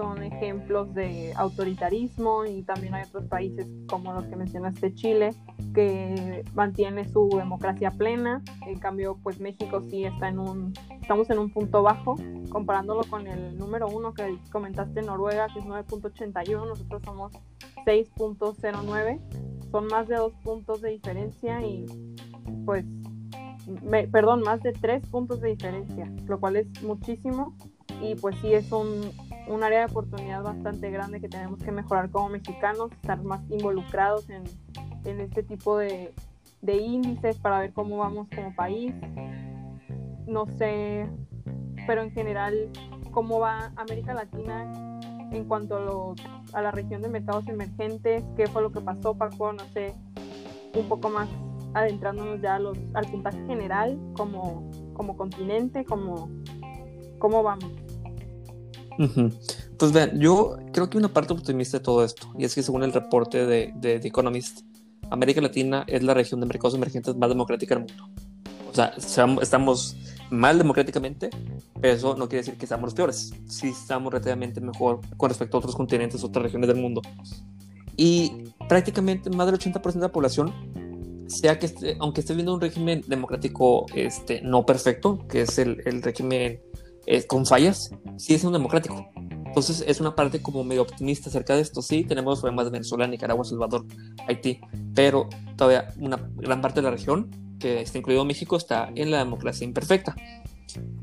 son 0.00 0.22
ejemplos 0.22 0.94
de 0.94 1.34
autoritarismo 1.36 2.46
y 2.46 2.62
también 2.62 2.94
hay 2.94 3.02
otros 3.02 3.26
países 3.26 3.66
como 3.86 4.14
los 4.14 4.24
que 4.24 4.34
mencionaste 4.34 4.94
Chile 4.94 5.34
que 5.74 6.42
mantiene 6.54 7.06
su 7.06 7.28
democracia 7.28 7.90
plena. 7.90 8.42
En 8.66 8.78
cambio 8.78 9.18
pues 9.22 9.40
México 9.40 9.82
sí 9.90 10.04
está 10.04 10.28
en 10.28 10.38
un 10.38 10.72
estamos 11.02 11.28
en 11.28 11.38
un 11.38 11.50
punto 11.50 11.82
bajo. 11.82 12.16
Comparándolo 12.50 13.02
con 13.10 13.26
el 13.26 13.58
número 13.58 13.88
uno 13.88 14.14
que 14.14 14.38
comentaste 14.50 15.02
Noruega 15.02 15.48
que 15.52 15.58
es 15.58 15.66
9.81 15.66 16.66
nosotros 16.66 17.02
somos 17.04 17.32
6.09 17.84 19.20
son 19.70 19.86
más 19.88 20.08
de 20.08 20.16
dos 20.16 20.32
puntos 20.42 20.80
de 20.80 20.92
diferencia 20.92 21.60
y 21.60 21.84
pues 22.64 22.86
perdón 24.10 24.40
más 24.40 24.62
de 24.62 24.72
tres 24.72 25.06
puntos 25.08 25.42
de 25.42 25.50
diferencia 25.50 26.10
lo 26.26 26.40
cual 26.40 26.56
es 26.56 26.82
muchísimo. 26.82 27.54
Y 28.02 28.14
pues 28.14 28.34
sí 28.40 28.54
es 28.54 28.72
un, 28.72 29.12
un 29.48 29.62
área 29.62 29.80
de 29.80 29.84
oportunidad 29.86 30.42
bastante 30.42 30.90
grande 30.90 31.20
que 31.20 31.28
tenemos 31.28 31.62
que 31.62 31.72
mejorar 31.72 32.10
como 32.10 32.28
mexicanos, 32.28 32.92
estar 32.92 33.22
más 33.22 33.40
involucrados 33.50 34.28
en, 34.30 34.44
en 35.04 35.20
este 35.20 35.42
tipo 35.42 35.76
de, 35.78 36.12
de, 36.62 36.76
índices 36.76 37.36
para 37.38 37.60
ver 37.60 37.72
cómo 37.72 37.98
vamos 37.98 38.28
como 38.34 38.54
país. 38.54 38.94
No 40.26 40.46
sé, 40.46 41.08
pero 41.86 42.02
en 42.02 42.12
general, 42.12 42.70
cómo 43.10 43.40
va 43.40 43.72
América 43.76 44.14
Latina 44.14 44.72
en 45.32 45.44
cuanto 45.44 46.14
a, 46.52 46.62
la 46.62 46.70
región 46.70 47.02
de 47.02 47.08
mercados 47.08 47.46
emergentes, 47.48 48.24
qué 48.36 48.46
fue 48.46 48.62
lo 48.62 48.72
que 48.72 48.80
pasó, 48.80 49.14
Paco, 49.14 49.52
no 49.52 49.64
sé, 49.72 49.94
un 50.74 50.88
poco 50.88 51.08
más 51.08 51.28
adentrándonos 51.74 52.40
ya 52.40 52.56
al 52.56 53.06
puntaje 53.10 53.38
general 53.46 53.98
como, 54.16 54.68
como 54.92 55.16
continente, 55.16 55.84
como, 55.84 56.28
cómo 57.18 57.42
vamos. 57.42 57.70
Pues 59.78 59.92
vean, 59.92 60.18
yo 60.20 60.58
creo 60.72 60.90
que 60.90 60.98
una 60.98 61.12
parte 61.12 61.32
optimista 61.32 61.78
de 61.78 61.84
todo 61.84 62.04
esto, 62.04 62.32
y 62.38 62.44
es 62.44 62.54
que 62.54 62.62
según 62.62 62.82
el 62.82 62.92
reporte 62.92 63.46
de, 63.46 63.72
de 63.76 63.98
The 63.98 64.08
Economist, 64.08 64.60
América 65.10 65.40
Latina 65.40 65.84
es 65.86 66.02
la 66.02 66.14
región 66.14 66.40
de 66.40 66.46
mercados 66.46 66.74
emergentes 66.74 67.16
más 67.16 67.28
democrática 67.28 67.74
del 67.74 67.84
mundo. 67.84 68.08
O 68.70 68.74
sea, 68.74 68.94
estamos 69.42 69.96
mal 70.30 70.56
democráticamente, 70.58 71.30
pero 71.80 71.94
eso 71.94 72.14
no 72.16 72.28
quiere 72.28 72.42
decir 72.42 72.56
que 72.56 72.66
estamos 72.66 72.84
los 72.84 72.94
peores. 72.94 73.32
Sí 73.46 73.68
estamos 73.68 74.12
relativamente 74.12 74.60
mejor 74.60 75.00
con 75.16 75.28
respecto 75.28 75.56
a 75.56 75.58
otros 75.58 75.74
continentes, 75.74 76.22
otras 76.22 76.44
regiones 76.44 76.68
del 76.68 76.76
mundo. 76.76 77.02
y 77.96 78.44
prácticamente 78.68 79.28
más 79.30 79.46
del 79.46 79.58
80% 79.58 79.94
de 79.94 80.00
la 80.00 80.12
población, 80.12 80.52
sea 81.26 81.58
que 81.58 81.66
esté, 81.66 81.96
aunque 81.98 82.20
esté 82.20 82.34
viendo 82.34 82.54
un 82.54 82.60
régimen 82.60 83.02
democrático 83.06 83.86
este, 83.94 84.40
no 84.42 84.64
perfecto, 84.64 85.26
que 85.28 85.42
es 85.42 85.58
el, 85.58 85.82
el 85.84 86.02
régimen 86.02 86.60
eh, 87.06 87.26
con 87.26 87.46
fallas, 87.46 87.90
sí 88.16 88.34
es 88.34 88.44
un 88.44 88.52
democrático. 88.52 89.08
Entonces 89.46 89.84
es 89.86 90.00
una 90.00 90.14
parte 90.14 90.40
como 90.40 90.62
medio 90.62 90.82
optimista 90.82 91.28
acerca 91.28 91.56
de 91.56 91.62
esto. 91.62 91.82
Sí, 91.82 92.04
tenemos 92.04 92.40
problemas 92.40 92.66
de 92.66 92.70
Venezuela, 92.70 93.06
Nicaragua, 93.08 93.44
Salvador, 93.44 93.84
Haití, 94.28 94.60
pero 94.94 95.28
todavía 95.56 95.92
una 95.98 96.16
gran 96.36 96.60
parte 96.60 96.80
de 96.80 96.84
la 96.84 96.92
región, 96.92 97.30
que 97.58 97.80
está 97.80 97.98
incluido 97.98 98.24
México, 98.24 98.56
está 98.56 98.90
en 98.94 99.10
la 99.10 99.18
democracia 99.18 99.64
imperfecta. 99.64 100.14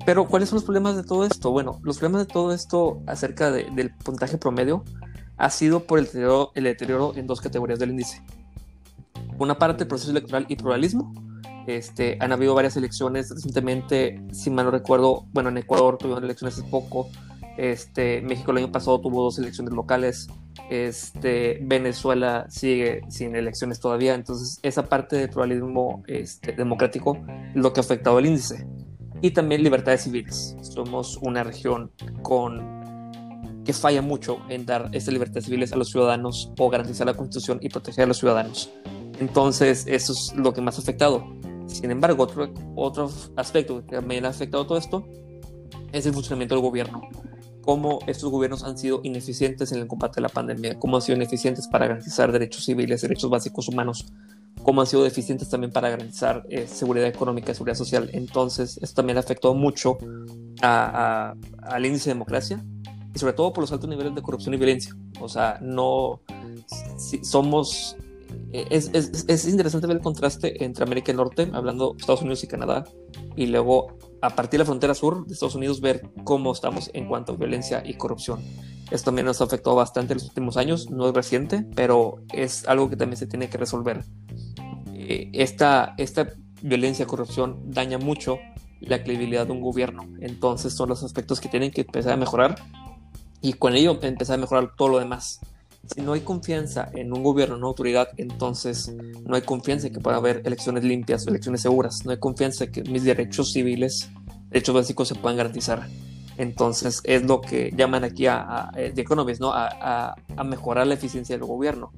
Pero 0.06 0.28
¿cuáles 0.28 0.48
son 0.48 0.58
los 0.58 0.64
problemas 0.64 0.96
de 0.96 1.04
todo 1.04 1.26
esto? 1.26 1.52
Bueno, 1.52 1.80
los 1.84 1.98
problemas 1.98 2.26
de 2.26 2.32
todo 2.32 2.54
esto 2.54 3.02
acerca 3.06 3.52
del 3.52 3.94
puntaje 3.96 4.38
promedio 4.38 4.86
ha 5.36 5.50
sido 5.50 5.84
por 5.84 6.00
el 6.00 6.06
deterioro, 6.06 6.52
el 6.56 6.64
deterioro 6.64 7.14
en 7.16 7.28
dos 7.28 7.42
categorías 7.42 7.80
del 7.80 7.92
índice. 7.92 8.24
Una 9.38 9.58
parte, 9.58 9.86
proceso 9.86 10.12
electoral 10.12 10.46
y 10.48 10.56
pluralismo. 10.56 11.14
Este, 11.68 12.18
han 12.22 12.32
habido 12.32 12.56
varias 12.56 12.78
elecciones 12.78 13.30
recientemente, 13.30 14.22
si 14.32 14.50
mal 14.50 14.66
no 14.66 14.72
recuerdo, 14.72 15.26
bueno, 15.34 15.50
en 15.50 15.58
Ecuador 15.58 15.98
tuvieron 15.98 16.24
elecciones 16.24 16.58
hace 16.58 16.68
poco, 16.70 17.10
este, 17.58 18.22
México 18.22 18.52
el 18.52 18.58
año 18.58 18.72
pasado 18.72 19.02
tuvo 19.02 19.24
dos 19.24 19.38
elecciones 19.38 19.74
locales, 19.74 20.30
este, 20.70 21.60
Venezuela 21.62 22.46
sigue 22.50 23.02
sin 23.10 23.36
elecciones 23.36 23.80
todavía, 23.80 24.16
entonces 24.16 24.60
esa 24.64 24.84
parte 24.84 25.18
del 25.18 25.30
pluralismo 25.30 26.04
este, 26.08 26.54
democrático 26.54 27.18
lo 27.54 27.74
que 27.74 27.82
ha 27.82 27.84
afectado 27.84 28.20
el 28.20 28.28
índice. 28.28 28.66
Y 29.22 29.32
también 29.32 29.64
libertades 29.64 30.04
civiles. 30.04 30.56
Somos 30.62 31.18
una 31.24 31.44
región 31.44 31.92
con 32.22 32.78
que 33.66 33.74
falla 33.74 34.02
mucho 34.02 34.38
en 34.48 34.66
dar 34.66 34.90
estas 34.94 35.12
libertades 35.12 35.46
civiles 35.46 35.74
a 35.74 35.76
los 35.76 35.90
ciudadanos 35.90 36.54
o 36.58 36.70
garantizar 36.70 37.08
la 37.08 37.16
constitución 37.16 37.58
y 37.62 37.70
proteger 37.70 38.04
a 38.04 38.08
los 38.08 38.20
ciudadanos. 38.20 38.72
Entonces, 39.20 39.86
eso 39.88 40.14
es 40.14 40.34
lo 40.36 40.54
que 40.54 40.62
más 40.62 40.78
ha 40.78 40.82
afectado. 40.82 41.26
Sin 41.68 41.92
embargo, 41.92 42.24
otro, 42.24 42.54
otro 42.76 43.12
aspecto 43.36 43.86
que 43.86 43.96
también 43.98 44.26
ha 44.26 44.30
afectado 44.30 44.66
todo 44.66 44.78
esto 44.78 45.06
es 45.92 46.06
el 46.06 46.14
funcionamiento 46.14 46.56
del 46.56 46.64
gobierno. 46.64 47.02
Cómo 47.62 48.00
estos 48.08 48.32
gobiernos 48.32 48.64
han 48.64 48.78
sido 48.78 49.02
ineficientes 49.04 49.72
en 49.74 49.80
el 49.80 49.88
combate 49.88 50.20
a 50.20 50.24
la 50.24 50.30
pandemia, 50.30 50.80
cómo 50.80 50.96
han 50.96 51.02
sido 51.02 51.18
ineficientes 51.18 51.68
para 51.68 51.88
garantizar 51.88 52.32
derechos 52.32 52.64
civiles, 52.64 53.02
derechos 53.02 53.30
básicos 53.30 53.68
humanos, 53.68 54.06
cómo 54.64 54.82
han 54.82 54.88
sido 54.88 55.04
deficientes 55.04 55.50
también 55.50 55.72
para 55.72 55.90
garantizar 55.90 56.46
eh, 56.50 56.66
seguridad 56.68 57.08
económica 57.08 57.52
y 57.52 57.56
seguridad 57.56 57.78
social. 57.78 58.10
Entonces, 58.14 58.80
esto 58.82 58.96
también 58.96 59.18
ha 59.18 59.20
afectado 59.20 59.54
mucho 59.54 59.98
al 60.62 61.86
índice 61.86 62.10
de 62.10 62.14
democracia 62.14 62.64
y 63.14 63.20
sobre 63.20 63.34
todo 63.34 63.52
por 63.52 63.64
los 63.64 63.72
altos 63.72 63.90
niveles 63.90 64.16
de 64.16 64.22
corrupción 64.22 64.54
y 64.54 64.58
violencia. 64.58 64.96
O 65.20 65.28
sea, 65.28 65.60
no 65.62 66.22
somos... 67.22 67.98
Eh, 68.54 68.68
es, 68.70 68.90
es, 68.94 69.26
es, 69.28 69.48
interesante 69.48 69.88
ver 69.88 69.98
el 69.98 70.04
contraste 70.04 70.64
entre 70.64 70.84
América 70.84 71.08
del 71.08 71.18
Norte, 71.18 71.50
hablando 71.54 71.96
Estados 71.98 72.22
Unidos 72.22 72.44
y 72.44 72.48
Canadá, 72.48 72.86
y 73.36 73.48
luego 73.48 73.98
a 74.22 74.30
partir 74.32 74.54
de 74.54 74.60
la 74.60 74.66
frontera 74.66 74.94
sur 74.94 75.26
de 75.26 75.34
Estados 75.34 75.56
Unidos 75.56 75.82
ver 75.82 76.10
cómo 76.24 76.52
estamos 76.52 76.90
en 76.94 77.08
cuanto 77.08 77.34
a 77.34 77.36
violencia 77.36 77.84
y 77.86 77.96
corrupción. 77.96 78.42
Esto 78.90 79.06
también 79.06 79.26
nos 79.26 79.42
ha 79.42 79.44
afectado 79.44 79.76
bastante 79.76 80.14
en 80.14 80.20
los 80.20 80.28
últimos 80.28 80.56
años, 80.56 80.90
no 80.90 81.08
es 81.08 81.14
reciente, 81.14 81.66
pero 81.76 82.24
es 82.34 82.68
algo 82.68 82.90
que 82.90 82.96
también 82.96 83.18
se 83.18 83.28
tiene 83.28 83.50
que 83.50 83.58
resolver. 83.58 84.04
Eh, 84.94 85.30
esta, 85.34 85.94
esta 85.98 86.30
violencia 86.62 87.06
corrupción 87.06 87.60
daña 87.66 87.98
mucho 87.98 88.40
la 88.80 89.04
credibilidad 89.04 89.46
de 89.46 89.52
un 89.52 89.62
gobierno, 89.62 90.08
entonces 90.22 90.74
son 90.74 90.90
los 90.90 91.04
aspectos 91.04 91.42
que 91.42 91.50
tienen 91.50 91.72
que 91.72 91.82
empezar 91.82 92.14
a 92.14 92.18
mejorar 92.18 92.56
y 93.42 93.54
con 93.54 93.76
ello 93.76 94.00
empezar 94.02 94.36
a 94.36 94.42
mejorar 94.42 94.76
todo 94.76 94.88
lo 94.90 95.00
demás. 95.00 95.40
Si 95.94 96.02
no 96.02 96.14
hay 96.14 96.22
confianza 96.22 96.90
en 96.94 97.14
un 97.14 97.24
gobierno, 97.24 97.56
en 97.56 97.60
una 97.60 97.70
autoridad, 97.70 98.10
entonces 98.18 98.94
no 99.26 99.36
hay 99.36 99.42
confianza 99.42 99.88
en 99.88 99.94
que 99.94 100.00
pueda 100.00 100.18
haber 100.18 100.42
elecciones 100.46 100.84
limpias 100.84 101.26
elecciones 101.28 101.62
seguras. 101.62 102.06
No 102.06 102.12
hay 102.12 102.18
confianza 102.18 102.66
en 102.66 102.72
que 102.72 102.84
mis 102.84 103.04
derechos 103.04 103.54
civiles, 103.54 104.10
derechos 104.50 104.76
básicos 104.76 105.08
se 105.08 105.16
puedan 105.16 105.38
garantizar. 105.38 105.88
Entonces 106.38 107.02
es 107.04 107.24
lo 107.24 107.42
que 107.42 107.74
llaman 107.76 108.04
aquí 108.04 108.28
a, 108.28 108.68
a 108.68 108.72
The 108.72 109.02
Economist, 109.02 109.42
¿no? 109.42 109.52
A, 109.54 110.16
a, 110.36 110.44
mejorar 110.44 110.86
la 110.86 110.94
eficiencia 110.94 111.36
del 111.36 111.48
gobierno, 111.48 111.92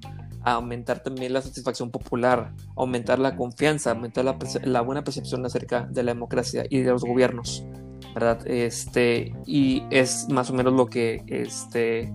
a 0.44 0.54
aumentar 0.54 1.04
también 1.04 1.34
la 1.34 1.42
satisfacción 1.42 1.92
popular, 1.92 2.54
aumentar 2.78 3.20
la 3.20 3.36
confianza, 3.36 3.92
aumentar 3.92 4.24
la, 4.24 4.38
la 4.64 4.82
buena 4.82 5.04
percepción 5.04 5.46
acerca 5.46 5.82
de 5.92 6.04
la 6.04 6.14
democracia 6.14 6.64
y 6.70 6.80
de 6.80 6.92
los 6.92 7.04
gobiernos. 7.04 7.66
¿verdad? 8.14 8.48
Este, 8.48 9.34
y 9.46 9.84
es 9.92 10.28
más 10.30 10.50
o 10.50 10.54
menos 10.54 10.74
lo 10.74 10.88
que 10.88 11.24
este, 11.28 12.12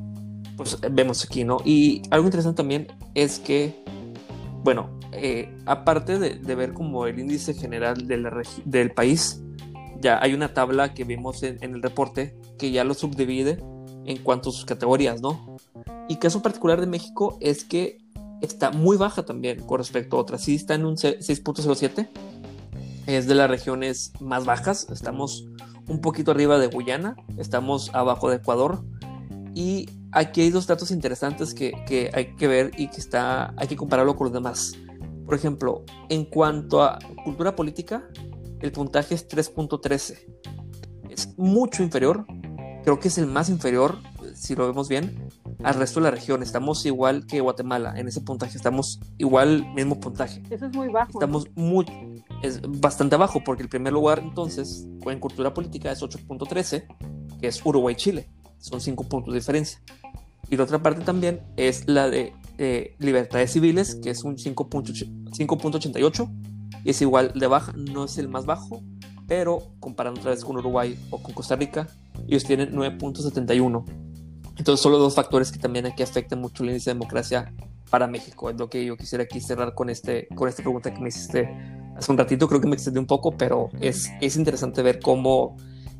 pues, 0.56 0.78
vemos 0.90 1.24
aquí, 1.24 1.44
¿no? 1.44 1.58
Y 1.64 2.02
algo 2.10 2.26
interesante 2.26 2.58
también 2.58 2.88
es 3.14 3.38
que, 3.38 3.84
bueno, 4.62 4.98
eh, 5.12 5.54
aparte 5.66 6.18
de, 6.18 6.54
ver 6.54 6.72
como 6.72 7.06
el 7.06 7.18
índice 7.18 7.54
general 7.54 8.06
de 8.06 8.16
la 8.18 8.42
del 8.64 8.92
país, 8.92 9.42
ya 10.00 10.18
hay 10.22 10.34
una 10.34 10.52
tabla 10.52 10.92
que 10.92 11.04
vimos 11.04 11.42
en, 11.42 11.62
el 11.62 11.82
reporte 11.82 12.36
que 12.58 12.70
ya 12.70 12.84
lo 12.84 12.94
subdivide 12.94 13.62
en 14.06 14.18
cuanto 14.18 14.50
a 14.50 14.52
sus 14.52 14.64
categorías, 14.64 15.20
¿no? 15.20 15.56
Y 16.08 16.16
caso 16.16 16.42
particular 16.42 16.80
de 16.80 16.86
México 16.86 17.38
es 17.40 17.64
que 17.64 17.98
está 18.42 18.70
muy 18.70 18.96
baja 18.96 19.24
también 19.24 19.60
con 19.60 19.78
respecto 19.78 20.16
a 20.16 20.20
otras. 20.20 20.42
Sí 20.42 20.56
está 20.56 20.74
en 20.74 20.84
un 20.84 20.96
6.07, 20.96 22.08
es 23.06 23.26
de 23.26 23.34
las 23.34 23.48
regiones 23.48 24.12
más 24.20 24.44
bajas, 24.44 24.88
estamos 24.90 25.46
un 25.88 26.00
poquito 26.00 26.30
arriba 26.30 26.58
de 26.58 26.66
Guyana, 26.66 27.16
estamos 27.38 27.90
abajo 27.94 28.30
de 28.30 28.36
Ecuador 28.36 28.84
y 29.54 29.88
aquí 30.14 30.42
hay 30.42 30.50
dos 30.50 30.66
datos 30.66 30.90
interesantes 30.90 31.52
que, 31.52 32.10
hay 32.14 32.36
que 32.36 32.46
ver 32.46 32.70
y 32.78 32.88
que 32.88 32.98
está, 32.98 33.52
hay 33.56 33.66
que 33.66 33.76
compararlo 33.76 34.16
con 34.16 34.26
los 34.26 34.32
demás. 34.32 34.72
Por 35.26 35.34
ejemplo, 35.34 35.84
en 36.08 36.24
cuanto 36.24 36.82
a 36.82 36.98
cultura 37.24 37.56
política, 37.56 38.08
el 38.60 38.72
puntaje 38.72 39.14
es 39.14 39.28
3.13. 39.28 40.18
Es 41.10 41.36
mucho 41.36 41.82
inferior, 41.82 42.26
creo 42.82 43.00
que 43.00 43.08
es 43.08 43.18
el 43.18 43.26
más 43.26 43.48
inferior, 43.48 43.98
si 44.34 44.54
lo 44.54 44.66
vemos 44.66 44.88
bien, 44.88 45.28
al 45.62 45.74
resto 45.74 46.00
de 46.00 46.04
la 46.04 46.10
región. 46.10 46.42
Estamos 46.42 46.84
igual 46.86 47.26
que 47.26 47.40
Guatemala 47.40 47.94
en 47.96 48.08
ese 48.08 48.20
puntaje, 48.20 48.56
estamos 48.56 49.00
igual, 49.18 49.66
mismo 49.74 49.98
puntaje. 49.98 50.42
Eso 50.50 50.66
es 50.66 50.76
muy 50.76 50.88
bajo. 50.88 51.12
Estamos 51.12 51.48
muy, 51.54 51.86
es 52.42 52.60
bastante 52.62 53.16
bajo, 53.16 53.42
porque 53.42 53.62
el 53.62 53.68
primer 53.68 53.92
lugar 53.92 54.20
entonces 54.20 54.86
en 55.04 55.20
cultura 55.20 55.54
política 55.54 55.90
es 55.90 56.02
8.13, 56.02 57.38
que 57.40 57.48
es 57.48 57.64
Uruguay-Chile, 57.64 58.28
son 58.58 58.80
5 58.80 59.08
puntos 59.08 59.32
de 59.32 59.40
diferencia. 59.40 59.80
Y 60.50 60.56
la 60.56 60.64
otra 60.64 60.82
parte 60.82 61.04
también 61.04 61.40
es 61.56 61.88
la 61.88 62.08
de 62.08 62.32
eh, 62.58 62.94
libertades 62.98 63.52
civiles, 63.52 63.96
que 63.96 64.10
es 64.10 64.24
un 64.24 64.36
5.88, 64.36 66.30
y 66.84 66.90
es 66.90 67.02
igual 67.02 67.32
de 67.34 67.46
baja, 67.46 67.72
no 67.74 68.04
es 68.04 68.18
el 68.18 68.28
más 68.28 68.46
bajo, 68.46 68.82
pero 69.26 69.62
comparando 69.80 70.20
otra 70.20 70.32
vez 70.32 70.44
con 70.44 70.56
Uruguay 70.56 70.98
o 71.10 71.22
con 71.22 71.34
Costa 71.34 71.56
Rica, 71.56 71.88
ellos 72.28 72.44
tienen 72.44 72.72
9.71. 72.72 73.84
Entonces, 74.56 74.80
solo 74.80 74.98
dos 74.98 75.14
factores 75.14 75.50
que 75.50 75.58
también 75.58 75.86
aquí 75.86 76.02
afectan 76.02 76.40
mucho 76.40 76.62
el 76.62 76.70
índice 76.70 76.90
de 76.90 76.94
democracia 76.94 77.52
para 77.90 78.06
México. 78.06 78.50
Es 78.50 78.56
lo 78.56 78.68
que 78.68 78.84
yo 78.84 78.96
quisiera 78.96 79.24
aquí 79.24 79.40
cerrar 79.40 79.74
con, 79.74 79.90
este, 79.90 80.28
con 80.34 80.48
esta 80.48 80.62
pregunta 80.62 80.92
que 80.94 81.00
me 81.00 81.08
hiciste 81.08 81.48
hace 81.96 82.12
un 82.12 82.18
ratito. 82.18 82.46
Creo 82.48 82.60
que 82.60 82.68
me 82.68 82.74
extendí 82.74 82.98
un 83.00 83.06
poco, 83.06 83.36
pero 83.36 83.70
es, 83.80 84.10
es 84.20 84.36
interesante 84.36 84.82
ver 84.82 85.00
cómo 85.00 85.56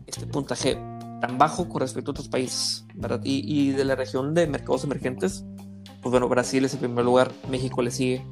este 0.07 0.27
puntaje 0.27 0.79
tan 1.27 1.39
bajo 1.39 1.67
con 1.71 1.81
respecto 1.81 2.11
a 2.11 2.13
otros 2.13 2.29
países, 2.29 2.87
¿verdad? 2.95 3.21
Y, 3.25 3.41
y, 3.47 3.71
de 3.71 3.85
la 3.87 3.97
región 3.97 4.35
de 4.35 4.47
mercados 4.47 4.85
emergentes, 4.85 5.47
pues 6.03 6.11
bueno, 6.11 6.29
Brasil 6.29 6.67
es 6.67 6.75
el 6.75 6.81
primer 6.81 7.03
lugar, 7.03 7.33
México 7.49 7.81
le 7.81 7.91
sigue, 7.91 8.27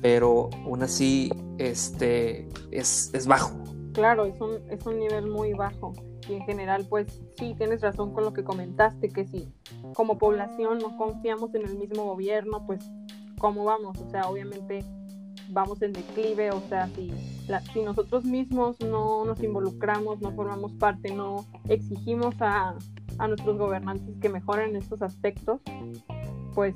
pero 0.00 0.48
aún 0.64 0.84
así 0.84 1.32
este, 1.58 2.48
es, 2.70 3.10
es 3.12 3.26
bajo. 3.26 3.52
Claro, 3.94 4.26
es 4.26 4.40
un, 4.40 4.60
es 4.70 4.86
un 4.86 5.00
nivel 5.00 5.26
muy 5.26 5.54
bajo 5.54 5.92
y 6.28 6.34
en 6.34 6.42
general, 6.42 6.86
pues 6.88 7.20
sí, 7.36 7.56
tienes 7.58 7.80
razón 7.80 8.12
con 8.12 8.22
lo 8.22 8.32
que 8.32 8.44
comentaste, 8.44 9.08
que 9.08 9.26
si 9.26 9.52
como 9.94 10.16
población 10.16 10.78
no 10.78 10.96
confiamos 10.96 11.52
en 11.56 11.66
el 11.66 11.76
mismo 11.76 12.04
gobierno, 12.04 12.64
pues 12.64 12.78
¿cómo 13.38 13.64
vamos? 13.64 13.98
O 13.98 14.08
sea, 14.08 14.28
obviamente 14.28 14.84
vamos 15.48 15.82
en 15.82 15.92
declive, 15.92 16.50
o 16.50 16.60
sea, 16.68 16.88
si, 16.94 17.12
nosotros 17.82 18.24
mismos 18.24 18.80
no 18.80 19.24
nos 19.24 19.42
involucramos, 19.42 20.20
no 20.20 20.32
formamos 20.32 20.72
parte, 20.72 21.14
no 21.14 21.44
exigimos 21.68 22.34
a, 22.40 22.74
a 23.18 23.28
nuestros 23.28 23.56
gobernantes 23.56 24.16
que 24.20 24.28
mejoren 24.28 24.76
estos 24.76 25.02
aspectos, 25.02 25.60
pues 26.54 26.74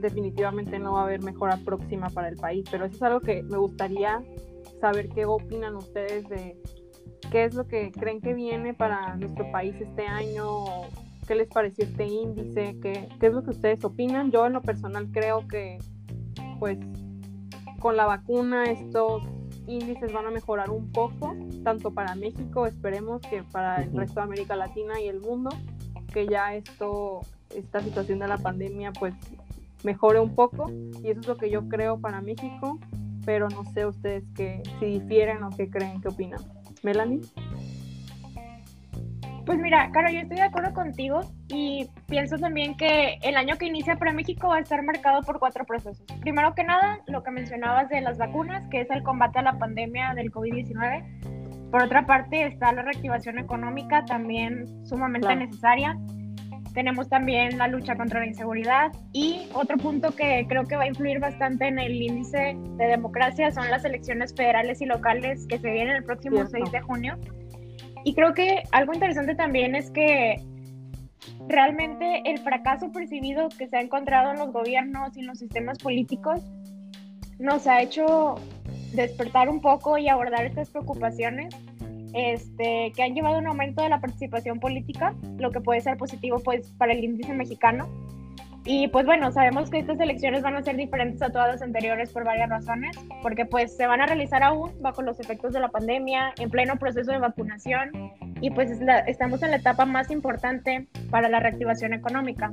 definitivamente 0.00 0.78
no 0.78 0.94
va 0.94 1.00
a 1.00 1.04
haber 1.04 1.22
mejora 1.22 1.58
próxima 1.64 2.08
para 2.10 2.28
el 2.28 2.36
país. 2.36 2.64
Pero 2.70 2.84
eso 2.84 2.96
es 2.96 3.02
algo 3.02 3.20
que 3.20 3.42
me 3.42 3.58
gustaría 3.58 4.22
saber 4.80 5.08
qué 5.08 5.24
opinan 5.24 5.76
ustedes 5.76 6.28
de 6.28 6.56
qué 7.30 7.44
es 7.44 7.54
lo 7.54 7.66
que 7.66 7.92
creen 7.92 8.20
que 8.20 8.34
viene 8.34 8.74
para 8.74 9.16
nuestro 9.16 9.50
país 9.50 9.74
este 9.80 10.06
año, 10.06 10.64
qué 11.26 11.34
les 11.34 11.48
pareció 11.48 11.84
este 11.84 12.06
índice, 12.06 12.76
qué, 12.80 13.08
qué 13.20 13.26
es 13.26 13.32
lo 13.32 13.42
que 13.42 13.50
ustedes 13.50 13.84
opinan. 13.84 14.30
Yo 14.30 14.46
en 14.46 14.52
lo 14.52 14.62
personal 14.62 15.08
creo 15.12 15.46
que 15.48 15.78
pues 16.58 16.78
con 17.78 17.96
la 17.96 18.06
vacuna 18.06 18.64
estos 18.64 19.22
índices 19.66 20.12
van 20.12 20.26
a 20.26 20.30
mejorar 20.30 20.70
un 20.70 20.90
poco, 20.90 21.34
tanto 21.62 21.92
para 21.92 22.14
México, 22.14 22.66
esperemos 22.66 23.20
que 23.22 23.42
para 23.42 23.82
el 23.82 23.92
resto 23.94 24.20
de 24.20 24.22
América 24.22 24.56
Latina 24.56 25.00
y 25.00 25.08
el 25.08 25.20
mundo, 25.20 25.50
que 26.12 26.26
ya 26.26 26.54
esto, 26.54 27.20
esta 27.54 27.80
situación 27.80 28.18
de 28.18 28.28
la 28.28 28.38
pandemia 28.38 28.92
pues 28.92 29.14
mejore 29.84 30.20
un 30.20 30.34
poco 30.34 30.70
y 31.02 31.10
eso 31.10 31.20
es 31.20 31.26
lo 31.26 31.36
que 31.36 31.50
yo 31.50 31.68
creo 31.68 32.00
para 32.00 32.20
México, 32.20 32.78
pero 33.24 33.48
no 33.48 33.64
sé 33.72 33.86
ustedes 33.86 34.24
que 34.34 34.62
si 34.80 34.86
difieren 34.86 35.42
o 35.42 35.50
qué 35.50 35.70
creen, 35.70 36.00
qué 36.00 36.08
opinan. 36.08 36.40
Melanie. 36.82 37.20
Pues 39.48 39.58
mira, 39.60 39.90
Caro, 39.92 40.10
yo 40.10 40.20
estoy 40.20 40.36
de 40.36 40.42
acuerdo 40.42 40.74
contigo 40.74 41.20
y 41.48 41.88
pienso 42.06 42.36
también 42.36 42.76
que 42.76 43.18
el 43.22 43.34
año 43.34 43.56
que 43.56 43.64
inicia 43.64 43.96
para 43.96 44.12
México 44.12 44.48
va 44.48 44.56
a 44.56 44.60
estar 44.60 44.82
marcado 44.82 45.22
por 45.22 45.38
cuatro 45.38 45.64
procesos. 45.64 46.04
Primero 46.20 46.54
que 46.54 46.64
nada, 46.64 47.00
lo 47.06 47.22
que 47.22 47.30
mencionabas 47.30 47.88
de 47.88 48.02
las 48.02 48.18
vacunas, 48.18 48.68
que 48.68 48.82
es 48.82 48.90
el 48.90 49.02
combate 49.02 49.38
a 49.38 49.42
la 49.42 49.58
pandemia 49.58 50.12
del 50.12 50.30
COVID-19. 50.30 51.70
Por 51.70 51.82
otra 51.82 52.04
parte, 52.04 52.44
está 52.44 52.74
la 52.74 52.82
reactivación 52.82 53.38
económica, 53.38 54.04
también 54.04 54.86
sumamente 54.86 55.34
necesaria. 55.34 55.98
Tenemos 56.74 57.08
también 57.08 57.56
la 57.56 57.68
lucha 57.68 57.96
contra 57.96 58.20
la 58.20 58.26
inseguridad 58.26 58.92
y 59.14 59.48
otro 59.54 59.78
punto 59.78 60.14
que 60.14 60.44
creo 60.46 60.64
que 60.64 60.76
va 60.76 60.82
a 60.82 60.88
influir 60.88 61.20
bastante 61.20 61.68
en 61.68 61.78
el 61.78 62.02
índice 62.02 62.54
de 62.76 62.86
democracia 62.86 63.50
son 63.50 63.70
las 63.70 63.82
elecciones 63.86 64.34
federales 64.34 64.82
y 64.82 64.84
locales 64.84 65.46
que 65.46 65.58
se 65.58 65.70
vienen 65.70 65.96
el 65.96 66.04
próximo 66.04 66.44
6 66.44 66.70
de 66.70 66.80
junio 66.82 67.18
y 68.08 68.14
creo 68.14 68.32
que 68.32 68.62
algo 68.72 68.94
interesante 68.94 69.34
también 69.34 69.74
es 69.74 69.90
que 69.90 70.42
realmente 71.46 72.22
el 72.24 72.38
fracaso 72.38 72.90
percibido 72.90 73.50
que 73.50 73.68
se 73.68 73.76
ha 73.76 73.82
encontrado 73.82 74.30
en 74.30 74.38
los 74.38 74.50
gobiernos 74.50 75.14
y 75.14 75.20
en 75.20 75.26
los 75.26 75.38
sistemas 75.38 75.76
políticos 75.76 76.40
nos 77.38 77.66
ha 77.66 77.82
hecho 77.82 78.36
despertar 78.94 79.50
un 79.50 79.60
poco 79.60 79.98
y 79.98 80.08
abordar 80.08 80.46
estas 80.46 80.70
preocupaciones 80.70 81.54
este, 82.14 82.92
que 82.96 83.02
han 83.02 83.14
llevado 83.14 83.36
a 83.36 83.38
un 83.40 83.46
aumento 83.48 83.82
de 83.82 83.90
la 83.90 84.00
participación 84.00 84.58
política, 84.58 85.14
lo 85.36 85.50
que 85.50 85.60
puede 85.60 85.82
ser 85.82 85.98
positivo 85.98 86.38
pues, 86.38 86.72
para 86.78 86.94
el 86.94 87.04
índice 87.04 87.34
mexicano 87.34 87.90
y 88.70 88.86
pues 88.88 89.06
bueno, 89.06 89.32
sabemos 89.32 89.70
que 89.70 89.78
estas 89.78 89.98
elecciones 89.98 90.42
van 90.42 90.54
a 90.54 90.62
ser 90.62 90.76
diferentes 90.76 91.22
a 91.22 91.30
todas 91.30 91.52
las 91.52 91.62
anteriores 91.62 92.12
por 92.12 92.24
varias 92.24 92.50
razones, 92.50 92.98
porque 93.22 93.46
pues 93.46 93.74
se 93.74 93.86
van 93.86 94.02
a 94.02 94.06
realizar 94.06 94.42
aún 94.42 94.72
bajo 94.82 95.00
los 95.00 95.18
efectos 95.20 95.54
de 95.54 95.60
la 95.60 95.70
pandemia, 95.70 96.34
en 96.38 96.50
pleno 96.50 96.76
proceso 96.76 97.10
de 97.10 97.16
vacunación 97.16 97.90
y 98.42 98.50
pues 98.50 98.70
estamos 99.06 99.42
en 99.42 99.52
la 99.52 99.56
etapa 99.56 99.86
más 99.86 100.10
importante 100.10 100.86
para 101.10 101.30
la 101.30 101.40
reactivación 101.40 101.94
económica. 101.94 102.52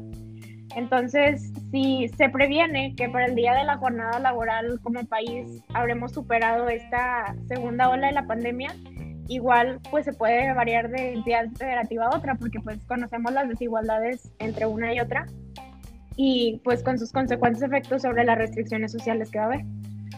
Entonces, 0.78 1.52
si 1.70 2.08
se 2.08 2.30
previene 2.30 2.96
que 2.96 3.10
para 3.10 3.26
el 3.26 3.36
día 3.36 3.54
de 3.54 3.66
la 3.66 3.76
jornada 3.76 4.18
laboral 4.18 4.80
como 4.82 5.06
país 5.06 5.66
habremos 5.74 6.14
superado 6.14 6.70
esta 6.70 7.36
segunda 7.50 7.90
ola 7.90 8.08
de 8.08 8.14
la 8.14 8.26
pandemia, 8.26 8.74
igual 9.28 9.82
pues 9.92 10.06
se 10.06 10.14
puede 10.14 10.54
variar 10.54 10.90
de 10.92 11.12
entidad 11.12 11.50
federativa 11.58 12.06
a 12.06 12.16
otra, 12.16 12.36
porque 12.36 12.62
pues 12.62 12.82
conocemos 12.86 13.34
las 13.34 13.50
desigualdades 13.50 14.32
entre 14.40 14.66
una 14.66 14.94
y 14.94 15.02
otra 15.02 15.26
y 16.16 16.62
pues 16.64 16.84
con 16.84 16.98
sus 16.98 17.12
consecuentes 17.12 17.62
efectos 17.62 18.02
sobre 18.02 18.24
las 18.24 18.38
restricciones 18.38 18.92
sociales 18.92 19.30
que 19.32 19.40
va 19.40 19.46
a 19.46 19.48
haber. 19.48 19.66